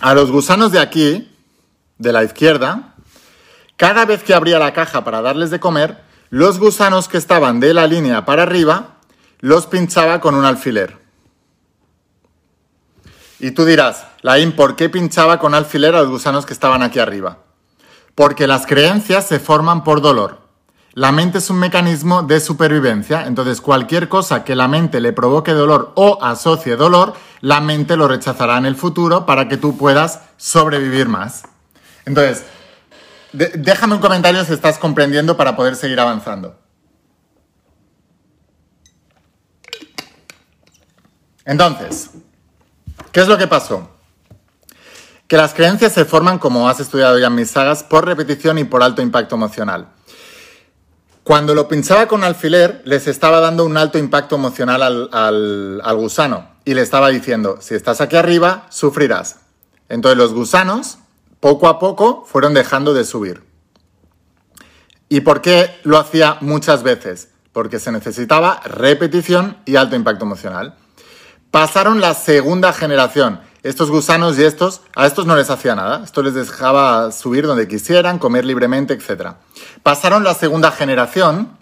a 0.00 0.14
los 0.14 0.30
gusanos 0.30 0.72
de 0.72 0.80
aquí, 0.80 1.30
de 1.98 2.12
la 2.14 2.24
izquierda, 2.24 2.94
cada 3.76 4.06
vez 4.06 4.22
que 4.22 4.32
abría 4.32 4.58
la 4.58 4.72
caja 4.72 5.04
para 5.04 5.20
darles 5.20 5.50
de 5.50 5.60
comer, 5.60 6.02
los 6.30 6.58
gusanos 6.58 7.06
que 7.06 7.18
estaban 7.18 7.60
de 7.60 7.74
la 7.74 7.86
línea 7.86 8.24
para 8.24 8.44
arriba 8.44 8.96
los 9.40 9.66
pinchaba 9.66 10.22
con 10.22 10.34
un 10.34 10.46
alfiler. 10.46 11.07
Y 13.40 13.52
tú 13.52 13.64
dirás, 13.64 14.06
Laín, 14.22 14.52
¿por 14.52 14.74
qué 14.74 14.88
pinchaba 14.88 15.38
con 15.38 15.54
alfiler 15.54 15.94
a 15.94 16.00
los 16.00 16.10
gusanos 16.10 16.44
que 16.44 16.52
estaban 16.52 16.82
aquí 16.82 16.98
arriba? 16.98 17.38
Porque 18.14 18.46
las 18.46 18.66
creencias 18.66 19.26
se 19.26 19.38
forman 19.38 19.84
por 19.84 20.00
dolor. 20.00 20.48
La 20.92 21.12
mente 21.12 21.38
es 21.38 21.48
un 21.48 21.60
mecanismo 21.60 22.24
de 22.24 22.40
supervivencia, 22.40 23.26
entonces 23.26 23.60
cualquier 23.60 24.08
cosa 24.08 24.42
que 24.42 24.56
la 24.56 24.66
mente 24.66 25.00
le 25.00 25.12
provoque 25.12 25.52
dolor 25.52 25.92
o 25.94 26.18
asocie 26.20 26.74
dolor, 26.74 27.14
la 27.40 27.60
mente 27.60 27.96
lo 27.96 28.08
rechazará 28.08 28.58
en 28.58 28.66
el 28.66 28.74
futuro 28.74 29.24
para 29.24 29.46
que 29.46 29.56
tú 29.56 29.76
puedas 29.76 30.22
sobrevivir 30.36 31.08
más. 31.08 31.44
Entonces, 32.04 32.44
déjame 33.32 33.94
un 33.94 34.00
comentario 34.00 34.44
si 34.44 34.52
estás 34.52 34.78
comprendiendo 34.78 35.36
para 35.36 35.54
poder 35.54 35.76
seguir 35.76 36.00
avanzando. 36.00 36.58
Entonces, 41.44 42.10
¿Qué 43.18 43.22
es 43.22 43.28
lo 43.28 43.36
que 43.36 43.48
pasó? 43.48 43.90
Que 45.26 45.36
las 45.36 45.52
creencias 45.52 45.92
se 45.92 46.04
forman, 46.04 46.38
como 46.38 46.68
has 46.68 46.78
estudiado 46.78 47.18
ya 47.18 47.26
en 47.26 47.34
mis 47.34 47.50
sagas, 47.50 47.82
por 47.82 48.06
repetición 48.06 48.58
y 48.58 48.62
por 48.62 48.80
alto 48.80 49.02
impacto 49.02 49.34
emocional. 49.34 49.88
Cuando 51.24 51.52
lo 51.52 51.66
pinchaba 51.66 52.06
con 52.06 52.22
alfiler, 52.22 52.80
les 52.84 53.08
estaba 53.08 53.40
dando 53.40 53.64
un 53.64 53.76
alto 53.76 53.98
impacto 53.98 54.36
emocional 54.36 55.10
al, 55.10 55.80
al 55.82 55.96
gusano 55.96 56.48
y 56.64 56.74
le 56.74 56.82
estaba 56.82 57.08
diciendo, 57.08 57.58
si 57.60 57.74
estás 57.74 58.00
aquí 58.00 58.14
arriba, 58.14 58.68
sufrirás. 58.70 59.40
Entonces 59.88 60.16
los 60.16 60.32
gusanos, 60.32 60.98
poco 61.40 61.66
a 61.66 61.80
poco, 61.80 62.24
fueron 62.24 62.54
dejando 62.54 62.94
de 62.94 63.04
subir. 63.04 63.42
¿Y 65.08 65.22
por 65.22 65.42
qué 65.42 65.74
lo 65.82 65.98
hacía 65.98 66.38
muchas 66.40 66.84
veces? 66.84 67.30
Porque 67.52 67.80
se 67.80 67.90
necesitaba 67.90 68.60
repetición 68.64 69.56
y 69.64 69.74
alto 69.74 69.96
impacto 69.96 70.24
emocional. 70.24 70.76
Pasaron 71.50 72.00
la 72.00 72.14
segunda 72.14 72.72
generación. 72.72 73.40
Estos 73.62 73.90
gusanos 73.90 74.38
y 74.38 74.44
estos, 74.44 74.82
a 74.94 75.06
estos 75.06 75.26
no 75.26 75.34
les 75.34 75.50
hacía 75.50 75.74
nada. 75.74 76.02
Esto 76.04 76.22
les 76.22 76.34
dejaba 76.34 77.10
subir 77.10 77.46
donde 77.46 77.66
quisieran, 77.66 78.18
comer 78.18 78.44
libremente, 78.44 78.94
etc. 78.94 79.32
Pasaron 79.82 80.24
la 80.24 80.34
segunda 80.34 80.70
generación 80.70 81.56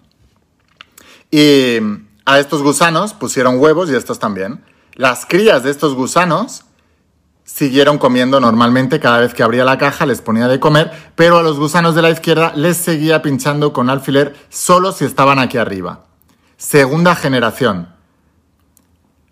y 1.31 1.79
a 2.25 2.39
estos 2.39 2.63
gusanos 2.63 3.15
pusieron 3.15 3.59
huevos 3.59 3.91
y 3.91 3.95
estos 3.95 4.19
también. 4.19 4.65
Las 4.95 5.27
crías 5.27 5.63
de 5.63 5.71
estos 5.71 5.95
gusanos 5.95 6.65
siguieron 7.45 7.99
comiendo 7.99 8.41
normalmente 8.41 9.01
cada 9.01 9.21
vez 9.21 9.33
que 9.33 9.43
abría 9.43 9.65
la 9.65 9.79
caja, 9.79 10.05
les 10.05 10.21
ponía 10.21 10.49
de 10.49 10.61
comer, 10.61 10.91
pero 11.15 11.39
a 11.39 11.43
los 11.43 11.59
gusanos 11.59 11.95
de 11.95 12.03
la 12.03 12.11
izquierda 12.11 12.53
les 12.57 12.77
seguía 12.77 13.23
pinchando 13.23 13.73
con 13.73 13.89
alfiler 13.89 14.37
solo 14.49 14.93
si 14.93 15.05
estaban 15.05 15.39
aquí 15.39 15.57
arriba. 15.57 16.05
Segunda 16.57 17.15
generación. 17.15 17.96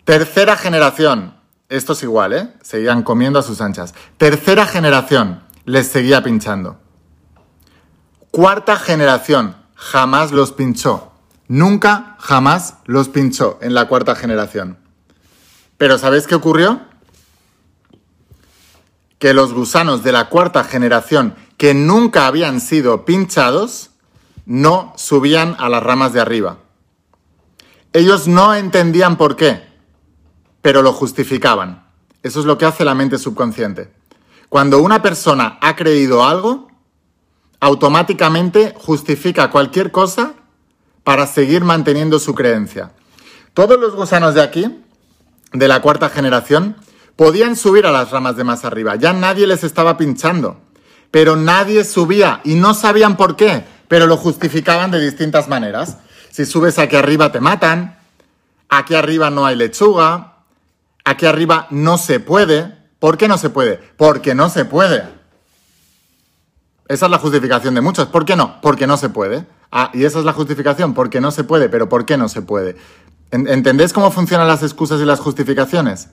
Tercera 0.05 0.55
generación. 0.55 1.33
Esto 1.67 1.93
es 1.93 2.03
igual, 2.03 2.33
¿eh? 2.33 2.53
Seguían 2.61 3.01
comiendo 3.01 3.39
a 3.39 3.43
sus 3.43 3.59
anchas. 3.59 3.95
Tercera 4.17 4.67
generación. 4.67 5.43
Les 5.65 5.87
seguía 5.87 6.21
pinchando. 6.21 6.79
Cuarta 8.29 8.77
generación. 8.77 9.55
Jamás 9.73 10.31
los 10.31 10.51
pinchó. 10.51 11.11
Nunca, 11.47 12.17
jamás 12.19 12.75
los 12.85 13.09
pinchó 13.09 13.57
en 13.61 13.73
la 13.73 13.87
cuarta 13.87 14.15
generación. 14.15 14.77
Pero 15.79 15.97
¿sabéis 15.97 16.27
qué 16.27 16.35
ocurrió? 16.35 16.81
Que 19.17 19.33
los 19.33 19.53
gusanos 19.53 20.03
de 20.03 20.11
la 20.11 20.29
cuarta 20.29 20.63
generación 20.63 21.35
que 21.57 21.73
nunca 21.73 22.27
habían 22.27 22.61
sido 22.61 23.05
pinchados 23.05 23.89
no 24.45 24.93
subían 24.97 25.55
a 25.57 25.67
las 25.67 25.81
ramas 25.81 26.13
de 26.13 26.21
arriba. 26.21 26.57
Ellos 27.91 28.27
no 28.27 28.53
entendían 28.53 29.17
por 29.17 29.35
qué 29.35 29.74
pero 30.65 30.81
lo 30.81 30.93
justificaban. 30.93 31.85
Eso 32.23 32.39
es 32.39 32.47
lo 32.47 32.57
que 32.57 32.65
hace 32.65 32.83
la 32.83 32.95
mente 32.95 33.19
subconsciente. 33.19 33.93
Cuando 34.49 34.81
una 34.81 35.03
persona 35.03 35.59
ha 35.61 35.75
creído 35.75 36.25
algo, 36.25 36.69
automáticamente 37.59 38.73
justifica 38.75 39.51
cualquier 39.51 39.91
cosa 39.91 40.33
para 41.03 41.27
seguir 41.27 41.63
manteniendo 41.63 42.17
su 42.17 42.33
creencia. 42.33 42.93
Todos 43.53 43.79
los 43.79 43.93
gusanos 43.93 44.33
de 44.33 44.41
aquí, 44.41 44.83
de 45.53 45.67
la 45.67 45.83
cuarta 45.83 46.09
generación, 46.09 46.77
podían 47.15 47.55
subir 47.55 47.85
a 47.85 47.91
las 47.91 48.09
ramas 48.09 48.35
de 48.35 48.43
más 48.43 48.65
arriba. 48.65 48.95
Ya 48.95 49.13
nadie 49.13 49.45
les 49.45 49.63
estaba 49.63 49.97
pinchando. 49.97 50.59
Pero 51.11 51.35
nadie 51.35 51.83
subía 51.83 52.41
y 52.43 52.55
no 52.55 52.73
sabían 52.73 53.17
por 53.17 53.35
qué, 53.35 53.63
pero 53.87 54.07
lo 54.07 54.17
justificaban 54.17 54.89
de 54.89 54.99
distintas 54.99 55.47
maneras. 55.47 55.99
Si 56.31 56.43
subes 56.43 56.79
aquí 56.79 56.95
arriba 56.95 57.31
te 57.31 57.39
matan, 57.39 57.99
aquí 58.67 58.95
arriba 58.95 59.29
no 59.29 59.45
hay 59.45 59.57
lechuga, 59.57 60.34
aquí 61.05 61.25
arriba 61.25 61.67
no 61.69 61.97
se 61.97 62.19
puede. 62.19 62.75
¿Por 62.99 63.17
qué 63.17 63.27
no 63.27 63.37
se 63.37 63.49
puede? 63.49 63.77
Porque 63.95 64.35
no 64.35 64.49
se 64.49 64.65
puede. 64.65 65.03
Esa 66.87 67.05
es 67.05 67.11
la 67.11 67.17
justificación 67.17 67.73
de 67.73 67.81
muchos. 67.81 68.07
¿Por 68.07 68.25
qué 68.25 68.35
no? 68.35 68.59
Porque 68.61 68.85
no 68.85 68.97
se 68.97 69.09
puede. 69.09 69.45
Ah, 69.71 69.91
y 69.93 70.03
esa 70.03 70.19
es 70.19 70.25
la 70.25 70.33
justificación, 70.33 70.93
porque 70.93 71.19
no 71.21 71.31
se 71.31 71.43
puede, 71.43 71.69
pero 71.69 71.89
¿por 71.89 72.05
qué 72.05 72.17
no 72.17 72.29
se 72.29 72.41
puede? 72.41 72.75
¿Entendéis 73.31 73.91
cómo 73.91 74.11
funcionan 74.11 74.47
las 74.47 74.63
excusas 74.63 75.01
y 75.01 75.05
las 75.05 75.19
justificaciones? 75.19 76.09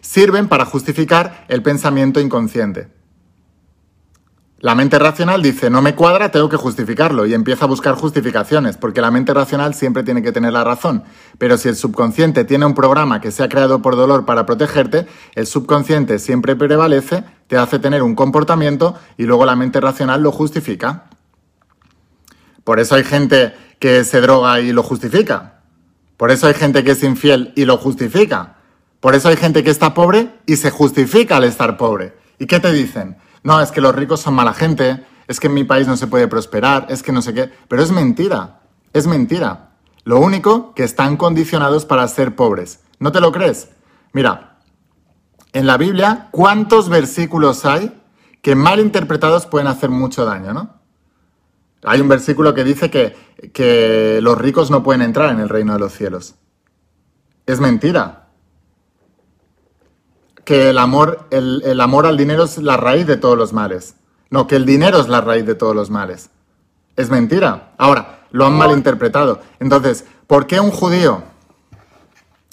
Sirven 0.00 0.48
para 0.48 0.66
justificar 0.66 1.44
el 1.48 1.62
pensamiento 1.62 2.20
inconsciente. 2.20 2.88
La 4.58 4.74
mente 4.74 4.98
racional 4.98 5.42
dice, 5.42 5.68
no 5.68 5.82
me 5.82 5.94
cuadra, 5.94 6.30
tengo 6.30 6.48
que 6.48 6.56
justificarlo 6.56 7.26
y 7.26 7.34
empieza 7.34 7.66
a 7.66 7.68
buscar 7.68 7.94
justificaciones, 7.94 8.78
porque 8.78 9.02
la 9.02 9.10
mente 9.10 9.34
racional 9.34 9.74
siempre 9.74 10.02
tiene 10.02 10.22
que 10.22 10.32
tener 10.32 10.54
la 10.54 10.64
razón. 10.64 11.04
Pero 11.36 11.58
si 11.58 11.68
el 11.68 11.76
subconsciente 11.76 12.44
tiene 12.44 12.64
un 12.64 12.74
programa 12.74 13.20
que 13.20 13.32
se 13.32 13.42
ha 13.42 13.50
creado 13.50 13.82
por 13.82 13.96
dolor 13.96 14.24
para 14.24 14.46
protegerte, 14.46 15.06
el 15.34 15.46
subconsciente 15.46 16.18
siempre 16.18 16.56
prevalece, 16.56 17.24
te 17.48 17.58
hace 17.58 17.78
tener 17.78 18.02
un 18.02 18.14
comportamiento 18.14 18.94
y 19.18 19.24
luego 19.24 19.44
la 19.44 19.56
mente 19.56 19.78
racional 19.78 20.22
lo 20.22 20.32
justifica. 20.32 21.04
Por 22.64 22.80
eso 22.80 22.94
hay 22.94 23.04
gente 23.04 23.54
que 23.78 24.04
se 24.04 24.22
droga 24.22 24.60
y 24.60 24.72
lo 24.72 24.82
justifica. 24.82 25.60
Por 26.16 26.30
eso 26.30 26.46
hay 26.46 26.54
gente 26.54 26.82
que 26.82 26.92
es 26.92 27.02
infiel 27.02 27.52
y 27.56 27.66
lo 27.66 27.76
justifica. 27.76 28.56
Por 29.00 29.14
eso 29.14 29.28
hay 29.28 29.36
gente 29.36 29.62
que 29.62 29.70
está 29.70 29.92
pobre 29.92 30.30
y 30.46 30.56
se 30.56 30.70
justifica 30.70 31.36
al 31.36 31.44
estar 31.44 31.76
pobre. 31.76 32.14
¿Y 32.38 32.46
qué 32.46 32.58
te 32.58 32.72
dicen? 32.72 33.18
No, 33.46 33.60
es 33.60 33.70
que 33.70 33.80
los 33.80 33.94
ricos 33.94 34.18
son 34.18 34.34
mala 34.34 34.52
gente, 34.52 35.06
es 35.28 35.38
que 35.38 35.46
en 35.46 35.54
mi 35.54 35.62
país 35.62 35.86
no 35.86 35.96
se 35.96 36.08
puede 36.08 36.26
prosperar, 36.26 36.88
es 36.88 37.04
que 37.04 37.12
no 37.12 37.22
sé 37.22 37.32
qué, 37.32 37.48
pero 37.68 37.80
es 37.80 37.92
mentira, 37.92 38.62
es 38.92 39.06
mentira. 39.06 39.70
Lo 40.02 40.18
único 40.18 40.74
que 40.74 40.82
están 40.82 41.16
condicionados 41.16 41.84
para 41.84 42.08
ser 42.08 42.34
pobres. 42.34 42.80
¿No 42.98 43.12
te 43.12 43.20
lo 43.20 43.30
crees? 43.30 43.68
Mira, 44.12 44.58
en 45.52 45.68
la 45.68 45.76
Biblia, 45.76 46.26
¿cuántos 46.32 46.88
versículos 46.88 47.64
hay 47.64 47.96
que 48.42 48.56
mal 48.56 48.80
interpretados 48.80 49.46
pueden 49.46 49.68
hacer 49.68 49.90
mucho 49.90 50.24
daño, 50.24 50.52
no? 50.52 50.80
Hay 51.84 52.00
un 52.00 52.08
versículo 52.08 52.52
que 52.52 52.64
dice 52.64 52.90
que, 52.90 53.14
que 53.52 54.18
los 54.22 54.36
ricos 54.36 54.72
no 54.72 54.82
pueden 54.82 55.02
entrar 55.02 55.30
en 55.30 55.38
el 55.38 55.48
reino 55.48 55.72
de 55.74 55.78
los 55.78 55.92
cielos. 55.92 56.34
Es 57.46 57.60
mentira 57.60 58.25
que 60.46 60.70
el 60.70 60.78
amor, 60.78 61.26
el, 61.32 61.80
amor 61.80 62.06
al 62.06 62.16
dinero 62.16 62.44
es 62.44 62.56
la 62.58 62.76
raíz 62.76 63.04
de 63.04 63.16
todos 63.16 63.36
los 63.36 63.52
males. 63.52 63.96
No, 64.30 64.46
que 64.46 64.54
el 64.54 64.64
dinero 64.64 65.00
es 65.00 65.08
la 65.08 65.20
raíz 65.20 65.44
de 65.44 65.56
todos 65.56 65.74
los 65.74 65.90
males. 65.90 66.30
Es 66.94 67.10
mentira. 67.10 67.72
Ahora, 67.76 68.20
lo 68.30 68.46
han 68.46 68.56
malinterpretado. 68.56 69.40
Entonces, 69.58 70.04
¿por 70.28 70.46
qué 70.46 70.60
un 70.60 70.70
judío 70.70 71.24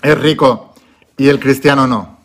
es 0.02 0.20
rico 0.20 0.74
y 1.18 1.30
el 1.30 1.40
cristiano 1.40 1.86
no? 1.86 2.18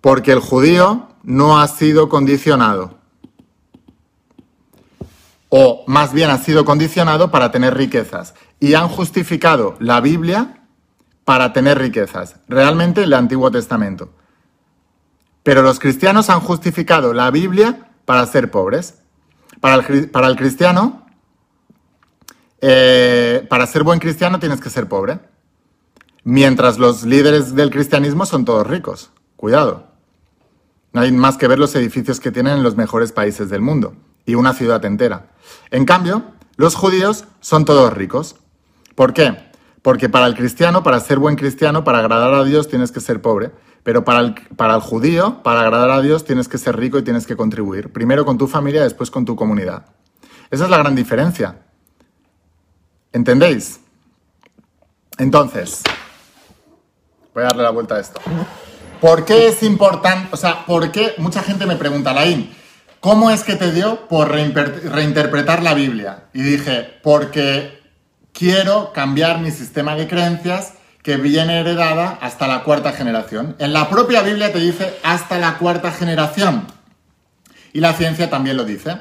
Porque 0.00 0.30
el 0.30 0.38
judío 0.38 1.08
no 1.24 1.58
ha 1.60 1.66
sido 1.66 2.08
condicionado. 2.08 2.94
O 5.48 5.82
más 5.88 6.12
bien 6.12 6.30
ha 6.30 6.38
sido 6.38 6.64
condicionado 6.64 7.32
para 7.32 7.50
tener 7.50 7.76
riquezas. 7.76 8.34
Y 8.60 8.74
han 8.74 8.86
justificado 8.86 9.74
la 9.80 10.00
Biblia 10.00 10.60
para 11.24 11.52
tener 11.52 11.80
riquezas. 11.80 12.36
Realmente 12.46 13.02
el 13.02 13.12
Antiguo 13.12 13.50
Testamento. 13.50 14.10
Pero 15.46 15.62
los 15.62 15.78
cristianos 15.78 16.28
han 16.28 16.40
justificado 16.40 17.14
la 17.14 17.30
Biblia 17.30 17.88
para 18.04 18.26
ser 18.26 18.50
pobres. 18.50 18.94
Para 19.60 19.76
el, 19.76 20.36
cristiano, 20.36 21.06
eh, 22.60 23.46
para 23.48 23.68
ser 23.68 23.84
buen 23.84 24.00
cristiano 24.00 24.40
tienes 24.40 24.60
que 24.60 24.70
ser 24.70 24.88
pobre. 24.88 25.20
Mientras 26.24 26.78
los 26.78 27.04
líderes 27.04 27.54
del 27.54 27.70
cristianismo 27.70 28.26
son 28.26 28.44
todos 28.44 28.66
ricos. 28.66 29.12
Cuidado. 29.36 29.86
No 30.92 31.02
hay 31.02 31.12
más 31.12 31.36
que 31.36 31.46
ver 31.46 31.60
los 31.60 31.76
edificios 31.76 32.18
que 32.18 32.32
tienen 32.32 32.54
en 32.54 32.62
los 32.64 32.74
mejores 32.74 33.12
países 33.12 33.48
del 33.48 33.60
mundo 33.60 33.94
y 34.24 34.34
una 34.34 34.52
ciudad 34.52 34.84
entera. 34.84 35.28
En 35.70 35.84
cambio, 35.84 36.24
los 36.56 36.74
judíos 36.74 37.24
son 37.38 37.64
todos 37.64 37.92
ricos. 37.92 38.34
¿Por 38.96 39.12
qué? 39.12 39.46
Porque 39.82 40.08
para 40.08 40.26
el 40.26 40.34
cristiano, 40.34 40.82
para 40.82 40.98
ser 40.98 41.20
buen 41.20 41.36
cristiano, 41.36 41.84
para 41.84 42.00
agradar 42.00 42.34
a 42.34 42.42
Dios, 42.42 42.66
tienes 42.66 42.90
que 42.90 42.98
ser 42.98 43.22
pobre. 43.22 43.52
Pero 43.86 44.04
para 44.04 44.18
el, 44.18 44.34
para 44.56 44.74
el 44.74 44.80
judío, 44.80 45.44
para 45.44 45.60
agradar 45.60 45.90
a 45.90 46.02
Dios, 46.02 46.24
tienes 46.24 46.48
que 46.48 46.58
ser 46.58 46.76
rico 46.76 46.98
y 46.98 47.04
tienes 47.04 47.24
que 47.24 47.36
contribuir. 47.36 47.92
Primero 47.92 48.24
con 48.24 48.36
tu 48.36 48.48
familia, 48.48 48.82
después 48.82 49.12
con 49.12 49.24
tu 49.24 49.36
comunidad. 49.36 49.84
Esa 50.50 50.64
es 50.64 50.70
la 50.70 50.78
gran 50.78 50.96
diferencia. 50.96 51.60
¿Entendéis? 53.12 53.78
Entonces, 55.18 55.84
voy 57.32 57.44
a 57.44 57.46
darle 57.46 57.62
la 57.62 57.70
vuelta 57.70 57.94
a 57.94 58.00
esto. 58.00 58.20
¿Por 59.00 59.24
qué 59.24 59.46
es 59.46 59.62
importante? 59.62 60.30
O 60.32 60.36
sea, 60.36 60.66
¿por 60.66 60.90
qué? 60.90 61.14
Mucha 61.18 61.44
gente 61.44 61.64
me 61.64 61.76
pregunta, 61.76 62.12
Laín, 62.12 62.52
¿cómo 62.98 63.30
es 63.30 63.44
que 63.44 63.54
te 63.54 63.70
dio 63.70 64.08
por 64.08 64.32
reinterpretar 64.32 65.62
la 65.62 65.74
Biblia? 65.74 66.24
Y 66.32 66.42
dije, 66.42 66.98
porque 67.04 67.78
quiero 68.32 68.92
cambiar 68.92 69.38
mi 69.38 69.52
sistema 69.52 69.94
de 69.94 70.08
creencias 70.08 70.72
que 71.06 71.16
viene 71.18 71.60
heredada 71.60 72.18
hasta 72.20 72.48
la 72.48 72.64
cuarta 72.64 72.90
generación. 72.90 73.54
En 73.60 73.72
la 73.72 73.88
propia 73.88 74.22
Biblia 74.22 74.52
te 74.52 74.58
dice 74.58 74.98
hasta 75.04 75.38
la 75.38 75.56
cuarta 75.56 75.92
generación. 75.92 76.66
Y 77.72 77.78
la 77.78 77.92
ciencia 77.92 78.28
también 78.28 78.56
lo 78.56 78.64
dice. 78.64 78.98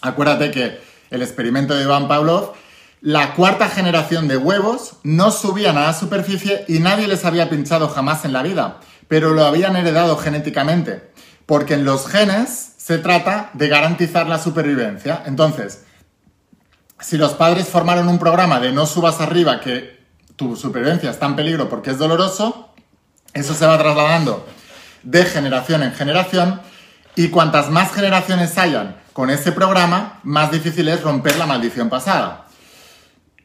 Acuérdate 0.00 0.52
que 0.52 0.80
el 1.10 1.22
experimento 1.22 1.74
de 1.74 1.82
Iván 1.82 2.06
Pavlov, 2.06 2.52
la 3.00 3.34
cuarta 3.34 3.68
generación 3.68 4.28
de 4.28 4.36
huevos 4.36 4.98
no 5.02 5.32
subían 5.32 5.76
a 5.76 5.86
la 5.86 5.92
superficie 5.92 6.64
y 6.68 6.78
nadie 6.78 7.08
les 7.08 7.24
había 7.24 7.50
pinchado 7.50 7.88
jamás 7.88 8.24
en 8.24 8.32
la 8.32 8.44
vida, 8.44 8.78
pero 9.08 9.30
lo 9.30 9.44
habían 9.44 9.74
heredado 9.74 10.18
genéticamente, 10.18 11.10
porque 11.46 11.74
en 11.74 11.84
los 11.84 12.06
genes 12.06 12.74
se 12.76 12.98
trata 12.98 13.50
de 13.54 13.66
garantizar 13.66 14.28
la 14.28 14.38
supervivencia. 14.38 15.24
Entonces, 15.26 15.82
si 17.00 17.16
los 17.16 17.32
padres 17.32 17.66
formaron 17.66 18.06
un 18.06 18.20
programa 18.20 18.60
de 18.60 18.70
no 18.70 18.86
subas 18.86 19.20
arriba, 19.20 19.58
que 19.58 19.97
tu 20.38 20.54
supervivencia 20.54 21.10
está 21.10 21.26
en 21.26 21.34
peligro 21.34 21.68
porque 21.68 21.90
es 21.90 21.98
doloroso, 21.98 22.68
eso 23.34 23.54
se 23.54 23.66
va 23.66 23.76
trasladando 23.76 24.46
de 25.02 25.24
generación 25.24 25.82
en 25.82 25.92
generación 25.92 26.60
y 27.16 27.28
cuantas 27.28 27.70
más 27.70 27.92
generaciones 27.92 28.56
hayan 28.56 28.96
con 29.12 29.30
ese 29.30 29.50
programa, 29.50 30.20
más 30.22 30.52
difícil 30.52 30.86
es 30.88 31.02
romper 31.02 31.36
la 31.36 31.46
maldición 31.46 31.88
pasada. 31.88 32.46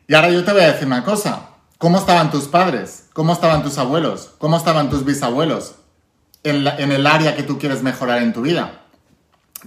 Y 0.07 0.13
ahora 0.13 0.29
yo 0.29 0.43
te 0.43 0.51
voy 0.51 0.62
a 0.62 0.71
decir 0.71 0.85
una 0.85 1.03
cosa. 1.03 1.50
¿Cómo 1.79 1.97
estaban 1.97 2.29
tus 2.29 2.43
padres? 2.43 3.07
¿Cómo 3.13 3.33
estaban 3.33 3.63
tus 3.63 3.79
abuelos? 3.79 4.29
¿Cómo 4.38 4.57
estaban 4.57 4.91
tus 4.91 5.03
bisabuelos 5.03 5.73
en, 6.43 6.67
en 6.67 6.91
el 6.91 7.07
área 7.07 7.35
que 7.35 7.41
tú 7.41 7.57
quieres 7.57 7.81
mejorar 7.81 8.21
en 8.21 8.33
tu 8.33 8.43
vida? 8.43 8.83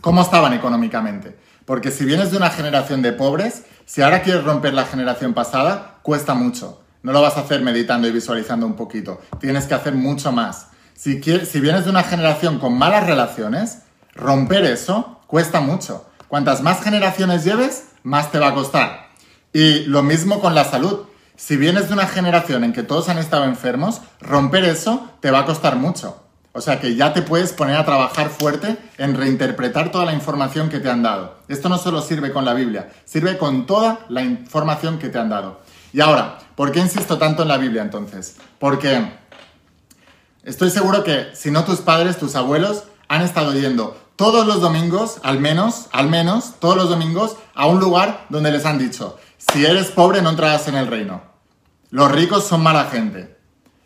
¿Cómo 0.00 0.22
estaban 0.22 0.52
económicamente? 0.52 1.36
Porque 1.64 1.90
si 1.90 2.04
vienes 2.04 2.30
de 2.30 2.36
una 2.36 2.50
generación 2.50 3.02
de 3.02 3.12
pobres, 3.12 3.64
si 3.84 4.02
ahora 4.02 4.22
quieres 4.22 4.44
romper 4.44 4.74
la 4.74 4.84
generación 4.84 5.34
pasada, 5.34 5.98
cuesta 6.02 6.34
mucho. 6.34 6.85
No 7.06 7.12
lo 7.12 7.22
vas 7.22 7.36
a 7.36 7.42
hacer 7.42 7.62
meditando 7.62 8.08
y 8.08 8.10
visualizando 8.10 8.66
un 8.66 8.74
poquito. 8.74 9.20
Tienes 9.38 9.66
que 9.66 9.74
hacer 9.74 9.94
mucho 9.94 10.32
más. 10.32 10.70
Si, 10.92 11.20
vienes 11.20 11.84
de 11.84 11.90
una 11.90 12.02
generación 12.02 12.58
con 12.58 12.76
malas 12.76 13.06
relaciones, 13.06 13.82
romper 14.12 14.64
eso 14.64 15.20
cuesta 15.28 15.60
mucho. 15.60 16.04
Cuantas 16.26 16.62
más 16.62 16.82
generaciones 16.82 17.44
lleves, 17.44 17.90
más 18.02 18.32
te 18.32 18.40
va 18.40 18.48
a 18.48 18.54
costar. 18.54 19.10
Y 19.52 19.84
lo 19.84 20.02
mismo 20.02 20.40
con 20.40 20.56
la 20.56 20.64
salud. 20.64 21.02
Si 21.36 21.56
vienes 21.56 21.86
de 21.86 21.94
una 21.94 22.08
generación 22.08 22.64
en 22.64 22.72
que 22.72 22.82
todos 22.82 23.08
han 23.08 23.18
estado 23.18 23.44
enfermos, 23.44 24.00
romper 24.20 24.64
eso 24.64 25.08
te 25.20 25.30
va 25.30 25.38
a 25.38 25.46
costar 25.46 25.76
mucho. 25.76 26.20
O 26.54 26.60
sea 26.60 26.80
que 26.80 26.96
ya 26.96 27.12
te 27.12 27.22
puedes 27.22 27.52
poner 27.52 27.76
a 27.76 27.84
trabajar 27.84 28.30
fuerte 28.30 28.78
en 28.98 29.14
reinterpretar 29.14 29.92
toda 29.92 30.06
la 30.06 30.12
información 30.12 30.70
que 30.70 30.80
te 30.80 30.90
han 30.90 31.04
dado. 31.04 31.36
Esto 31.46 31.68
no 31.68 31.78
solo 31.78 32.02
sirve 32.02 32.32
con 32.32 32.44
la 32.44 32.54
Biblia, 32.54 32.88
sirve 33.04 33.38
con 33.38 33.64
toda 33.66 34.06
la 34.08 34.22
información 34.22 34.98
que 34.98 35.08
te 35.08 35.18
han 35.20 35.28
dado. 35.28 35.60
Y 35.96 36.02
ahora, 36.02 36.40
¿por 36.56 36.72
qué 36.72 36.80
insisto 36.80 37.16
tanto 37.16 37.40
en 37.40 37.48
la 37.48 37.56
Biblia 37.56 37.80
entonces? 37.80 38.36
Porque 38.58 39.12
estoy 40.44 40.68
seguro 40.68 41.02
que 41.02 41.28
si 41.32 41.50
no 41.50 41.64
tus 41.64 41.78
padres, 41.78 42.18
tus 42.18 42.34
abuelos, 42.34 42.84
han 43.08 43.22
estado 43.22 43.54
yendo 43.54 43.96
todos 44.14 44.46
los 44.46 44.60
domingos, 44.60 45.16
al 45.22 45.40
menos, 45.40 45.86
al 45.92 46.10
menos, 46.10 46.56
todos 46.60 46.76
los 46.76 46.90
domingos, 46.90 47.36
a 47.54 47.64
un 47.64 47.80
lugar 47.80 48.26
donde 48.28 48.52
les 48.52 48.66
han 48.66 48.78
dicho, 48.78 49.16
si 49.38 49.64
eres 49.64 49.86
pobre 49.86 50.20
no 50.20 50.28
entrarás 50.28 50.68
en 50.68 50.74
el 50.74 50.86
reino. 50.86 51.22
Los 51.88 52.12
ricos 52.12 52.46
son 52.46 52.62
mala 52.62 52.90
gente. 52.90 53.34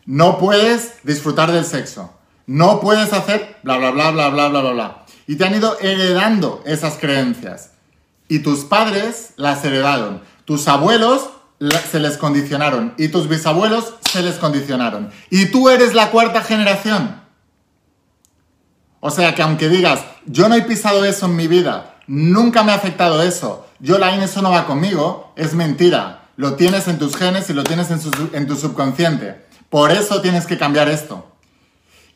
No 0.05 0.37
puedes 0.37 0.95
disfrutar 1.03 1.53
del 1.53 1.63
sexo. 1.63 2.11
No 2.45 2.81
puedes 2.81 3.13
hacer 3.13 3.55
bla, 3.63 3.77
bla, 3.77 3.91
bla, 3.91 4.11
bla, 4.11 4.27
bla, 4.27 4.49
bla, 4.49 4.59
bla, 4.59 4.71
bla. 4.71 5.05
Y 5.27 5.37
te 5.37 5.45
han 5.45 5.55
ido 5.55 5.77
heredando 5.79 6.61
esas 6.65 6.97
creencias. 6.97 7.71
Y 8.27 8.39
tus 8.39 8.65
padres 8.65 9.31
las 9.37 9.63
heredaron. 9.63 10.21
Tus 10.43 10.67
abuelos 10.67 11.29
se 11.69 11.99
les 11.99 12.17
condicionaron. 12.17 12.93
Y 12.97 13.09
tus 13.09 13.27
bisabuelos 13.27 13.93
se 14.11 14.23
les 14.23 14.35
condicionaron. 14.35 15.11
Y 15.29 15.47
tú 15.47 15.69
eres 15.69 15.93
la 15.93 16.09
cuarta 16.09 16.41
generación. 16.41 17.21
O 18.99 19.09
sea 19.09 19.33
que 19.35 19.41
aunque 19.41 19.69
digas, 19.69 20.01
yo 20.25 20.47
no 20.47 20.55
he 20.55 20.61
pisado 20.61 21.05
eso 21.05 21.25
en 21.25 21.35
mi 21.35 21.47
vida, 21.47 21.95
nunca 22.07 22.63
me 22.63 22.71
ha 22.71 22.75
afectado 22.75 23.23
eso, 23.23 23.67
yo 23.79 23.97
la 23.97 24.23
eso 24.23 24.43
no 24.43 24.51
va 24.51 24.67
conmigo, 24.67 25.33
es 25.35 25.53
mentira. 25.53 26.29
Lo 26.37 26.53
tienes 26.53 26.87
en 26.87 26.99
tus 26.99 27.15
genes 27.15 27.49
y 27.49 27.53
lo 27.53 27.63
tienes 27.63 27.89
en, 27.89 27.99
en 28.33 28.47
tu 28.47 28.55
subconsciente. 28.55 29.45
Por 29.69 29.91
eso 29.91 30.21
tienes 30.21 30.45
que 30.45 30.57
cambiar 30.57 30.87
esto. 30.87 31.27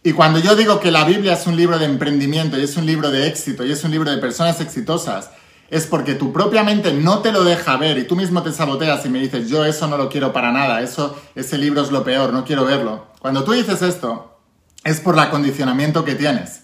Y 0.03 0.13
cuando 0.13 0.37
yo 0.39 0.55
digo 0.55 0.79
que 0.79 0.91
la 0.91 1.03
Biblia 1.03 1.33
es 1.33 1.47
un 1.47 1.55
libro 1.55 1.79
de 1.79 1.85
emprendimiento 1.85 2.59
y 2.59 2.63
es 2.63 2.77
un 2.77 2.85
libro 2.85 3.09
de 3.09 3.27
éxito 3.27 3.65
y 3.65 3.71
es 3.71 3.83
un 3.83 3.89
libro 3.89 4.11
de 4.11 4.17
personas 4.17 4.61
exitosas, 4.61 5.31
es 5.69 5.87
porque 5.87 6.13
tu 6.13 6.31
propia 6.31 6.63
mente 6.63 6.93
no 6.93 7.19
te 7.19 7.31
lo 7.31 7.43
deja 7.43 7.77
ver 7.77 7.97
y 7.97 8.05
tú 8.05 8.15
mismo 8.15 8.43
te 8.43 8.51
saboteas 8.51 9.05
y 9.05 9.09
me 9.09 9.19
dices, 9.19 9.49
yo 9.49 9.65
eso 9.65 9.87
no 9.87 9.97
lo 9.97 10.09
quiero 10.09 10.31
para 10.31 10.51
nada, 10.51 10.81
eso, 10.81 11.19
ese 11.35 11.57
libro 11.57 11.81
es 11.81 11.91
lo 11.91 12.03
peor, 12.03 12.31
no 12.31 12.45
quiero 12.45 12.65
verlo. 12.65 13.07
Cuando 13.19 13.43
tú 13.43 13.53
dices 13.53 13.81
esto, 13.81 14.39
es 14.83 14.99
por 14.99 15.15
el 15.15 15.21
acondicionamiento 15.21 16.05
que 16.05 16.15
tienes, 16.15 16.61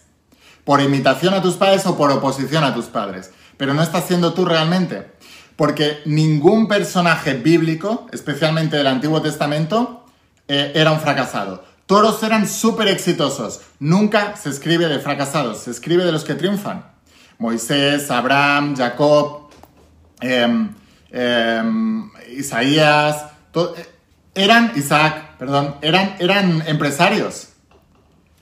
por 0.64 0.82
imitación 0.82 1.34
a 1.34 1.42
tus 1.42 1.56
padres 1.56 1.86
o 1.88 1.98
por 1.98 2.12
oposición 2.12 2.64
a 2.64 2.74
tus 2.74 2.86
padres, 2.86 3.32
pero 3.58 3.74
no 3.74 3.82
estás 3.82 4.06
siendo 4.06 4.34
tú 4.34 4.46
realmente, 4.46 5.12
porque 5.56 6.00
ningún 6.06 6.68
personaje 6.68 7.34
bíblico, 7.34 8.08
especialmente 8.12 8.78
del 8.78 8.88
Antiguo 8.88 9.22
Testamento, 9.22 10.06
eh, 10.48 10.72
era 10.76 10.92
un 10.92 11.00
fracasado. 11.00 11.64
Todos 11.88 12.22
eran 12.24 12.48
súper 12.48 12.88
exitosos. 12.88 13.62
Nunca 13.80 14.38
se 14.38 14.50
escribe 14.50 14.88
de 14.88 15.00
fracasados, 15.00 15.60
se 15.64 15.72
escribe 15.72 16.06
de 16.06 16.12
los 16.12 16.24
que 16.24 16.36
triunfan. 16.36 16.91
Moisés, 17.42 18.12
Abraham, 18.12 18.76
Jacob, 18.78 19.50
em, 20.22 20.70
em, 21.12 22.12
Isaías, 22.38 23.16
eh, 23.56 23.90
eran, 24.36 24.72
Isaac, 24.76 25.38
perdón, 25.40 25.76
eran, 25.82 26.16
eran 26.20 26.64
empresarios. 26.68 27.48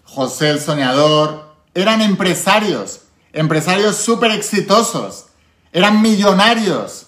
José 0.03 0.49
el 0.49 0.59
soñador, 0.59 1.55
eran 1.73 2.01
empresarios, 2.01 3.03
empresarios 3.31 3.95
súper 3.95 4.31
exitosos, 4.31 5.27
eran 5.71 6.01
millonarios, 6.01 7.07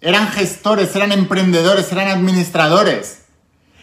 eran 0.00 0.26
gestores, 0.28 0.96
eran 0.96 1.12
emprendedores, 1.12 1.92
eran 1.92 2.08
administradores. 2.08 3.24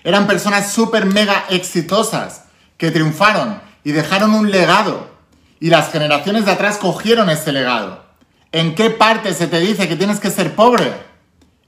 Eran 0.03 0.25
personas 0.25 0.71
súper 0.71 1.05
mega 1.05 1.45
exitosas 1.49 2.45
que 2.77 2.89
triunfaron 2.89 3.61
y 3.83 3.91
dejaron 3.91 4.33
un 4.33 4.49
legado. 4.49 5.16
Y 5.59 5.69
las 5.69 5.91
generaciones 5.91 6.45
de 6.45 6.51
atrás 6.51 6.77
cogieron 6.77 7.29
ese 7.29 7.51
legado. 7.51 8.03
¿En 8.51 8.75
qué 8.75 8.89
parte 8.89 9.33
se 9.33 9.47
te 9.47 9.59
dice 9.59 9.87
que 9.87 9.95
tienes 9.95 10.19
que 10.19 10.31
ser 10.31 10.55
pobre? 10.55 10.93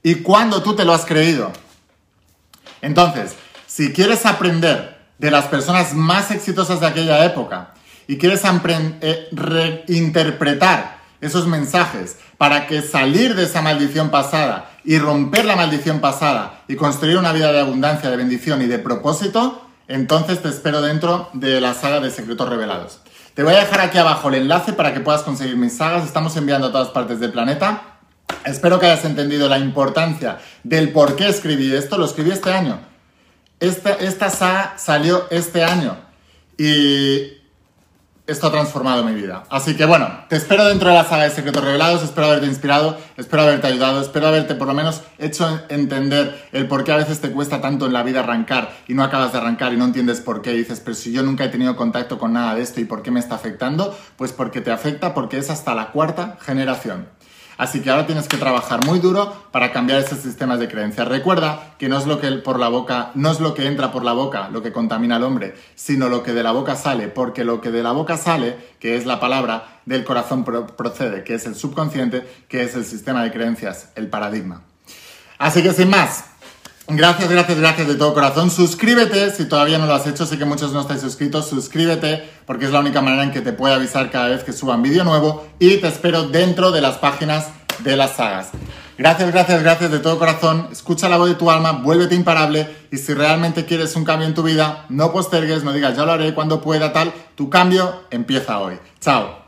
¿Y 0.02 0.16
cuándo 0.16 0.62
tú 0.62 0.74
te 0.74 0.84
lo 0.84 0.92
has 0.92 1.04
creído? 1.04 1.52
Entonces, 2.82 3.34
si 3.66 3.92
quieres 3.92 4.24
aprender 4.26 4.98
de 5.18 5.30
las 5.30 5.46
personas 5.46 5.94
más 5.94 6.30
exitosas 6.30 6.80
de 6.80 6.86
aquella 6.86 7.24
época 7.24 7.74
y 8.06 8.16
quieres 8.16 8.42
eh, 8.44 9.28
reinterpretar 9.32 10.98
esos 11.20 11.46
mensajes 11.46 12.16
para 12.38 12.66
que 12.66 12.80
salir 12.80 13.34
de 13.34 13.44
esa 13.44 13.60
maldición 13.60 14.10
pasada 14.10 14.70
y 14.82 14.98
romper 14.98 15.44
la 15.44 15.56
maldición 15.56 16.00
pasada 16.00 16.62
y 16.66 16.76
construir 16.76 17.18
una 17.18 17.32
vida 17.32 17.52
de 17.52 17.60
abundancia, 17.60 18.10
de 18.10 18.16
bendición 18.16 18.62
y 18.62 18.66
de 18.66 18.78
propósito, 18.78 19.66
entonces 19.88 20.40
te 20.40 20.48
espero 20.48 20.80
dentro 20.80 21.28
de 21.34 21.60
la 21.60 21.74
saga 21.74 22.00
de 22.00 22.10
Secretos 22.10 22.48
Revelados. 22.48 23.00
Te 23.40 23.44
voy 23.44 23.54
a 23.54 23.60
dejar 23.60 23.80
aquí 23.80 23.96
abajo 23.96 24.28
el 24.28 24.34
enlace 24.34 24.74
para 24.74 24.92
que 24.92 25.00
puedas 25.00 25.22
conseguir 25.22 25.56
mis 25.56 25.74
sagas. 25.74 26.04
Estamos 26.04 26.36
enviando 26.36 26.66
a 26.66 26.72
todas 26.72 26.90
partes 26.90 27.20
del 27.20 27.32
planeta. 27.32 27.96
Espero 28.44 28.78
que 28.78 28.84
hayas 28.84 29.06
entendido 29.06 29.48
la 29.48 29.58
importancia 29.58 30.36
del 30.62 30.92
por 30.92 31.16
qué 31.16 31.28
escribí 31.28 31.74
esto. 31.74 31.96
Lo 31.96 32.04
escribí 32.04 32.32
este 32.32 32.52
año. 32.52 32.80
Esta, 33.58 34.28
saga 34.28 34.74
salió 34.76 35.26
este 35.30 35.64
año. 35.64 35.96
Y 36.58 37.39
esto 38.30 38.46
ha 38.46 38.52
transformado 38.52 39.04
mi 39.04 39.12
vida. 39.12 39.42
Así 39.50 39.76
que 39.76 39.84
bueno, 39.84 40.08
te 40.28 40.36
espero 40.36 40.64
dentro 40.66 40.88
de 40.88 40.94
la 40.94 41.04
saga 41.04 41.24
de 41.24 41.30
Secretos 41.30 41.64
Revelados, 41.64 42.02
espero 42.02 42.28
haberte 42.28 42.46
inspirado, 42.46 42.96
espero 43.16 43.42
haberte 43.42 43.66
ayudado, 43.66 44.00
espero 44.00 44.28
haberte 44.28 44.54
por 44.54 44.68
lo 44.68 44.74
menos 44.74 45.02
hecho 45.18 45.60
entender 45.68 46.48
el 46.52 46.68
por 46.68 46.84
qué 46.84 46.92
a 46.92 46.96
veces 46.96 47.20
te 47.20 47.32
cuesta 47.32 47.60
tanto 47.60 47.86
en 47.86 47.92
la 47.92 48.02
vida 48.02 48.20
arrancar 48.20 48.70
y 48.86 48.94
no 48.94 49.02
acabas 49.02 49.32
de 49.32 49.38
arrancar 49.38 49.72
y 49.72 49.76
no 49.76 49.84
entiendes 49.84 50.20
por 50.20 50.42
qué. 50.42 50.54
Y 50.54 50.58
dices, 50.58 50.80
pero 50.80 50.94
si 50.94 51.12
yo 51.12 51.22
nunca 51.22 51.44
he 51.44 51.48
tenido 51.48 51.74
contacto 51.76 52.18
con 52.18 52.32
nada 52.32 52.54
de 52.54 52.62
esto 52.62 52.80
y 52.80 52.84
por 52.84 53.02
qué 53.02 53.10
me 53.10 53.20
está 53.20 53.34
afectando, 53.34 53.98
pues 54.16 54.32
porque 54.32 54.60
te 54.60 54.70
afecta 54.70 55.12
porque 55.12 55.38
es 55.38 55.50
hasta 55.50 55.74
la 55.74 55.90
cuarta 55.90 56.38
generación. 56.40 57.08
Así 57.60 57.82
que 57.82 57.90
ahora 57.90 58.06
tienes 58.06 58.26
que 58.26 58.38
trabajar 58.38 58.86
muy 58.86 59.00
duro 59.00 59.34
para 59.52 59.70
cambiar 59.70 60.00
esos 60.00 60.20
sistemas 60.20 60.58
de 60.60 60.66
creencias. 60.66 61.06
Recuerda 61.06 61.74
que 61.76 61.90
no 61.90 61.98
es 61.98 62.06
lo 62.06 62.18
que 62.18 62.30
por 62.36 62.58
la 62.58 62.68
boca, 62.68 63.10
no 63.14 63.30
es 63.30 63.38
lo 63.38 63.52
que 63.52 63.66
entra 63.66 63.92
por 63.92 64.02
la 64.02 64.14
boca 64.14 64.48
lo 64.48 64.62
que 64.62 64.72
contamina 64.72 65.16
al 65.16 65.24
hombre, 65.24 65.54
sino 65.74 66.08
lo 66.08 66.22
que 66.22 66.32
de 66.32 66.42
la 66.42 66.52
boca 66.52 66.74
sale, 66.74 67.08
porque 67.08 67.44
lo 67.44 67.60
que 67.60 67.70
de 67.70 67.82
la 67.82 67.92
boca 67.92 68.16
sale, 68.16 68.56
que 68.78 68.96
es 68.96 69.04
la 69.04 69.20
palabra, 69.20 69.80
del 69.84 70.04
corazón 70.04 70.42
procede, 70.42 71.22
que 71.22 71.34
es 71.34 71.44
el 71.44 71.54
subconsciente, 71.54 72.26
que 72.48 72.62
es 72.62 72.74
el 72.76 72.86
sistema 72.86 73.22
de 73.22 73.30
creencias, 73.30 73.90
el 73.94 74.08
paradigma. 74.08 74.62
Así 75.36 75.62
que 75.62 75.74
sin 75.74 75.90
más, 75.90 76.29
Gracias, 76.92 77.30
gracias, 77.30 77.58
gracias 77.58 77.86
de 77.86 77.94
todo 77.94 78.14
corazón. 78.14 78.50
Suscríbete 78.50 79.30
si 79.30 79.44
todavía 79.44 79.78
no 79.78 79.86
lo 79.86 79.94
has 79.94 80.08
hecho. 80.08 80.26
Sé 80.26 80.38
que 80.38 80.44
muchos 80.44 80.72
no 80.72 80.80
estáis 80.80 81.00
suscritos. 81.00 81.48
Suscríbete 81.48 82.28
porque 82.46 82.64
es 82.64 82.72
la 82.72 82.80
única 82.80 83.00
manera 83.00 83.22
en 83.22 83.30
que 83.30 83.40
te 83.40 83.52
puede 83.52 83.74
avisar 83.74 84.10
cada 84.10 84.28
vez 84.28 84.42
que 84.42 84.52
suban 84.52 84.82
vídeo 84.82 85.04
nuevo. 85.04 85.46
Y 85.60 85.76
te 85.76 85.86
espero 85.86 86.24
dentro 86.24 86.72
de 86.72 86.80
las 86.80 86.98
páginas 86.98 87.46
de 87.84 87.96
las 87.96 88.16
sagas. 88.16 88.48
Gracias, 88.98 89.30
gracias, 89.30 89.62
gracias 89.62 89.90
de 89.92 90.00
todo 90.00 90.18
corazón. 90.18 90.68
Escucha 90.72 91.08
la 91.08 91.16
voz 91.16 91.28
de 91.28 91.36
tu 91.36 91.48
alma, 91.48 91.72
vuélvete 91.72 92.16
imparable. 92.16 92.68
Y 92.90 92.98
si 92.98 93.14
realmente 93.14 93.64
quieres 93.64 93.94
un 93.94 94.04
cambio 94.04 94.26
en 94.26 94.34
tu 94.34 94.42
vida, 94.42 94.86
no 94.88 95.12
postergues, 95.12 95.62
no 95.62 95.72
digas 95.72 95.96
ya 95.96 96.04
lo 96.04 96.12
haré 96.12 96.34
cuando 96.34 96.60
pueda, 96.60 96.92
tal. 96.92 97.12
Tu 97.36 97.48
cambio 97.48 98.02
empieza 98.10 98.58
hoy. 98.58 98.78
Chao. 99.00 99.39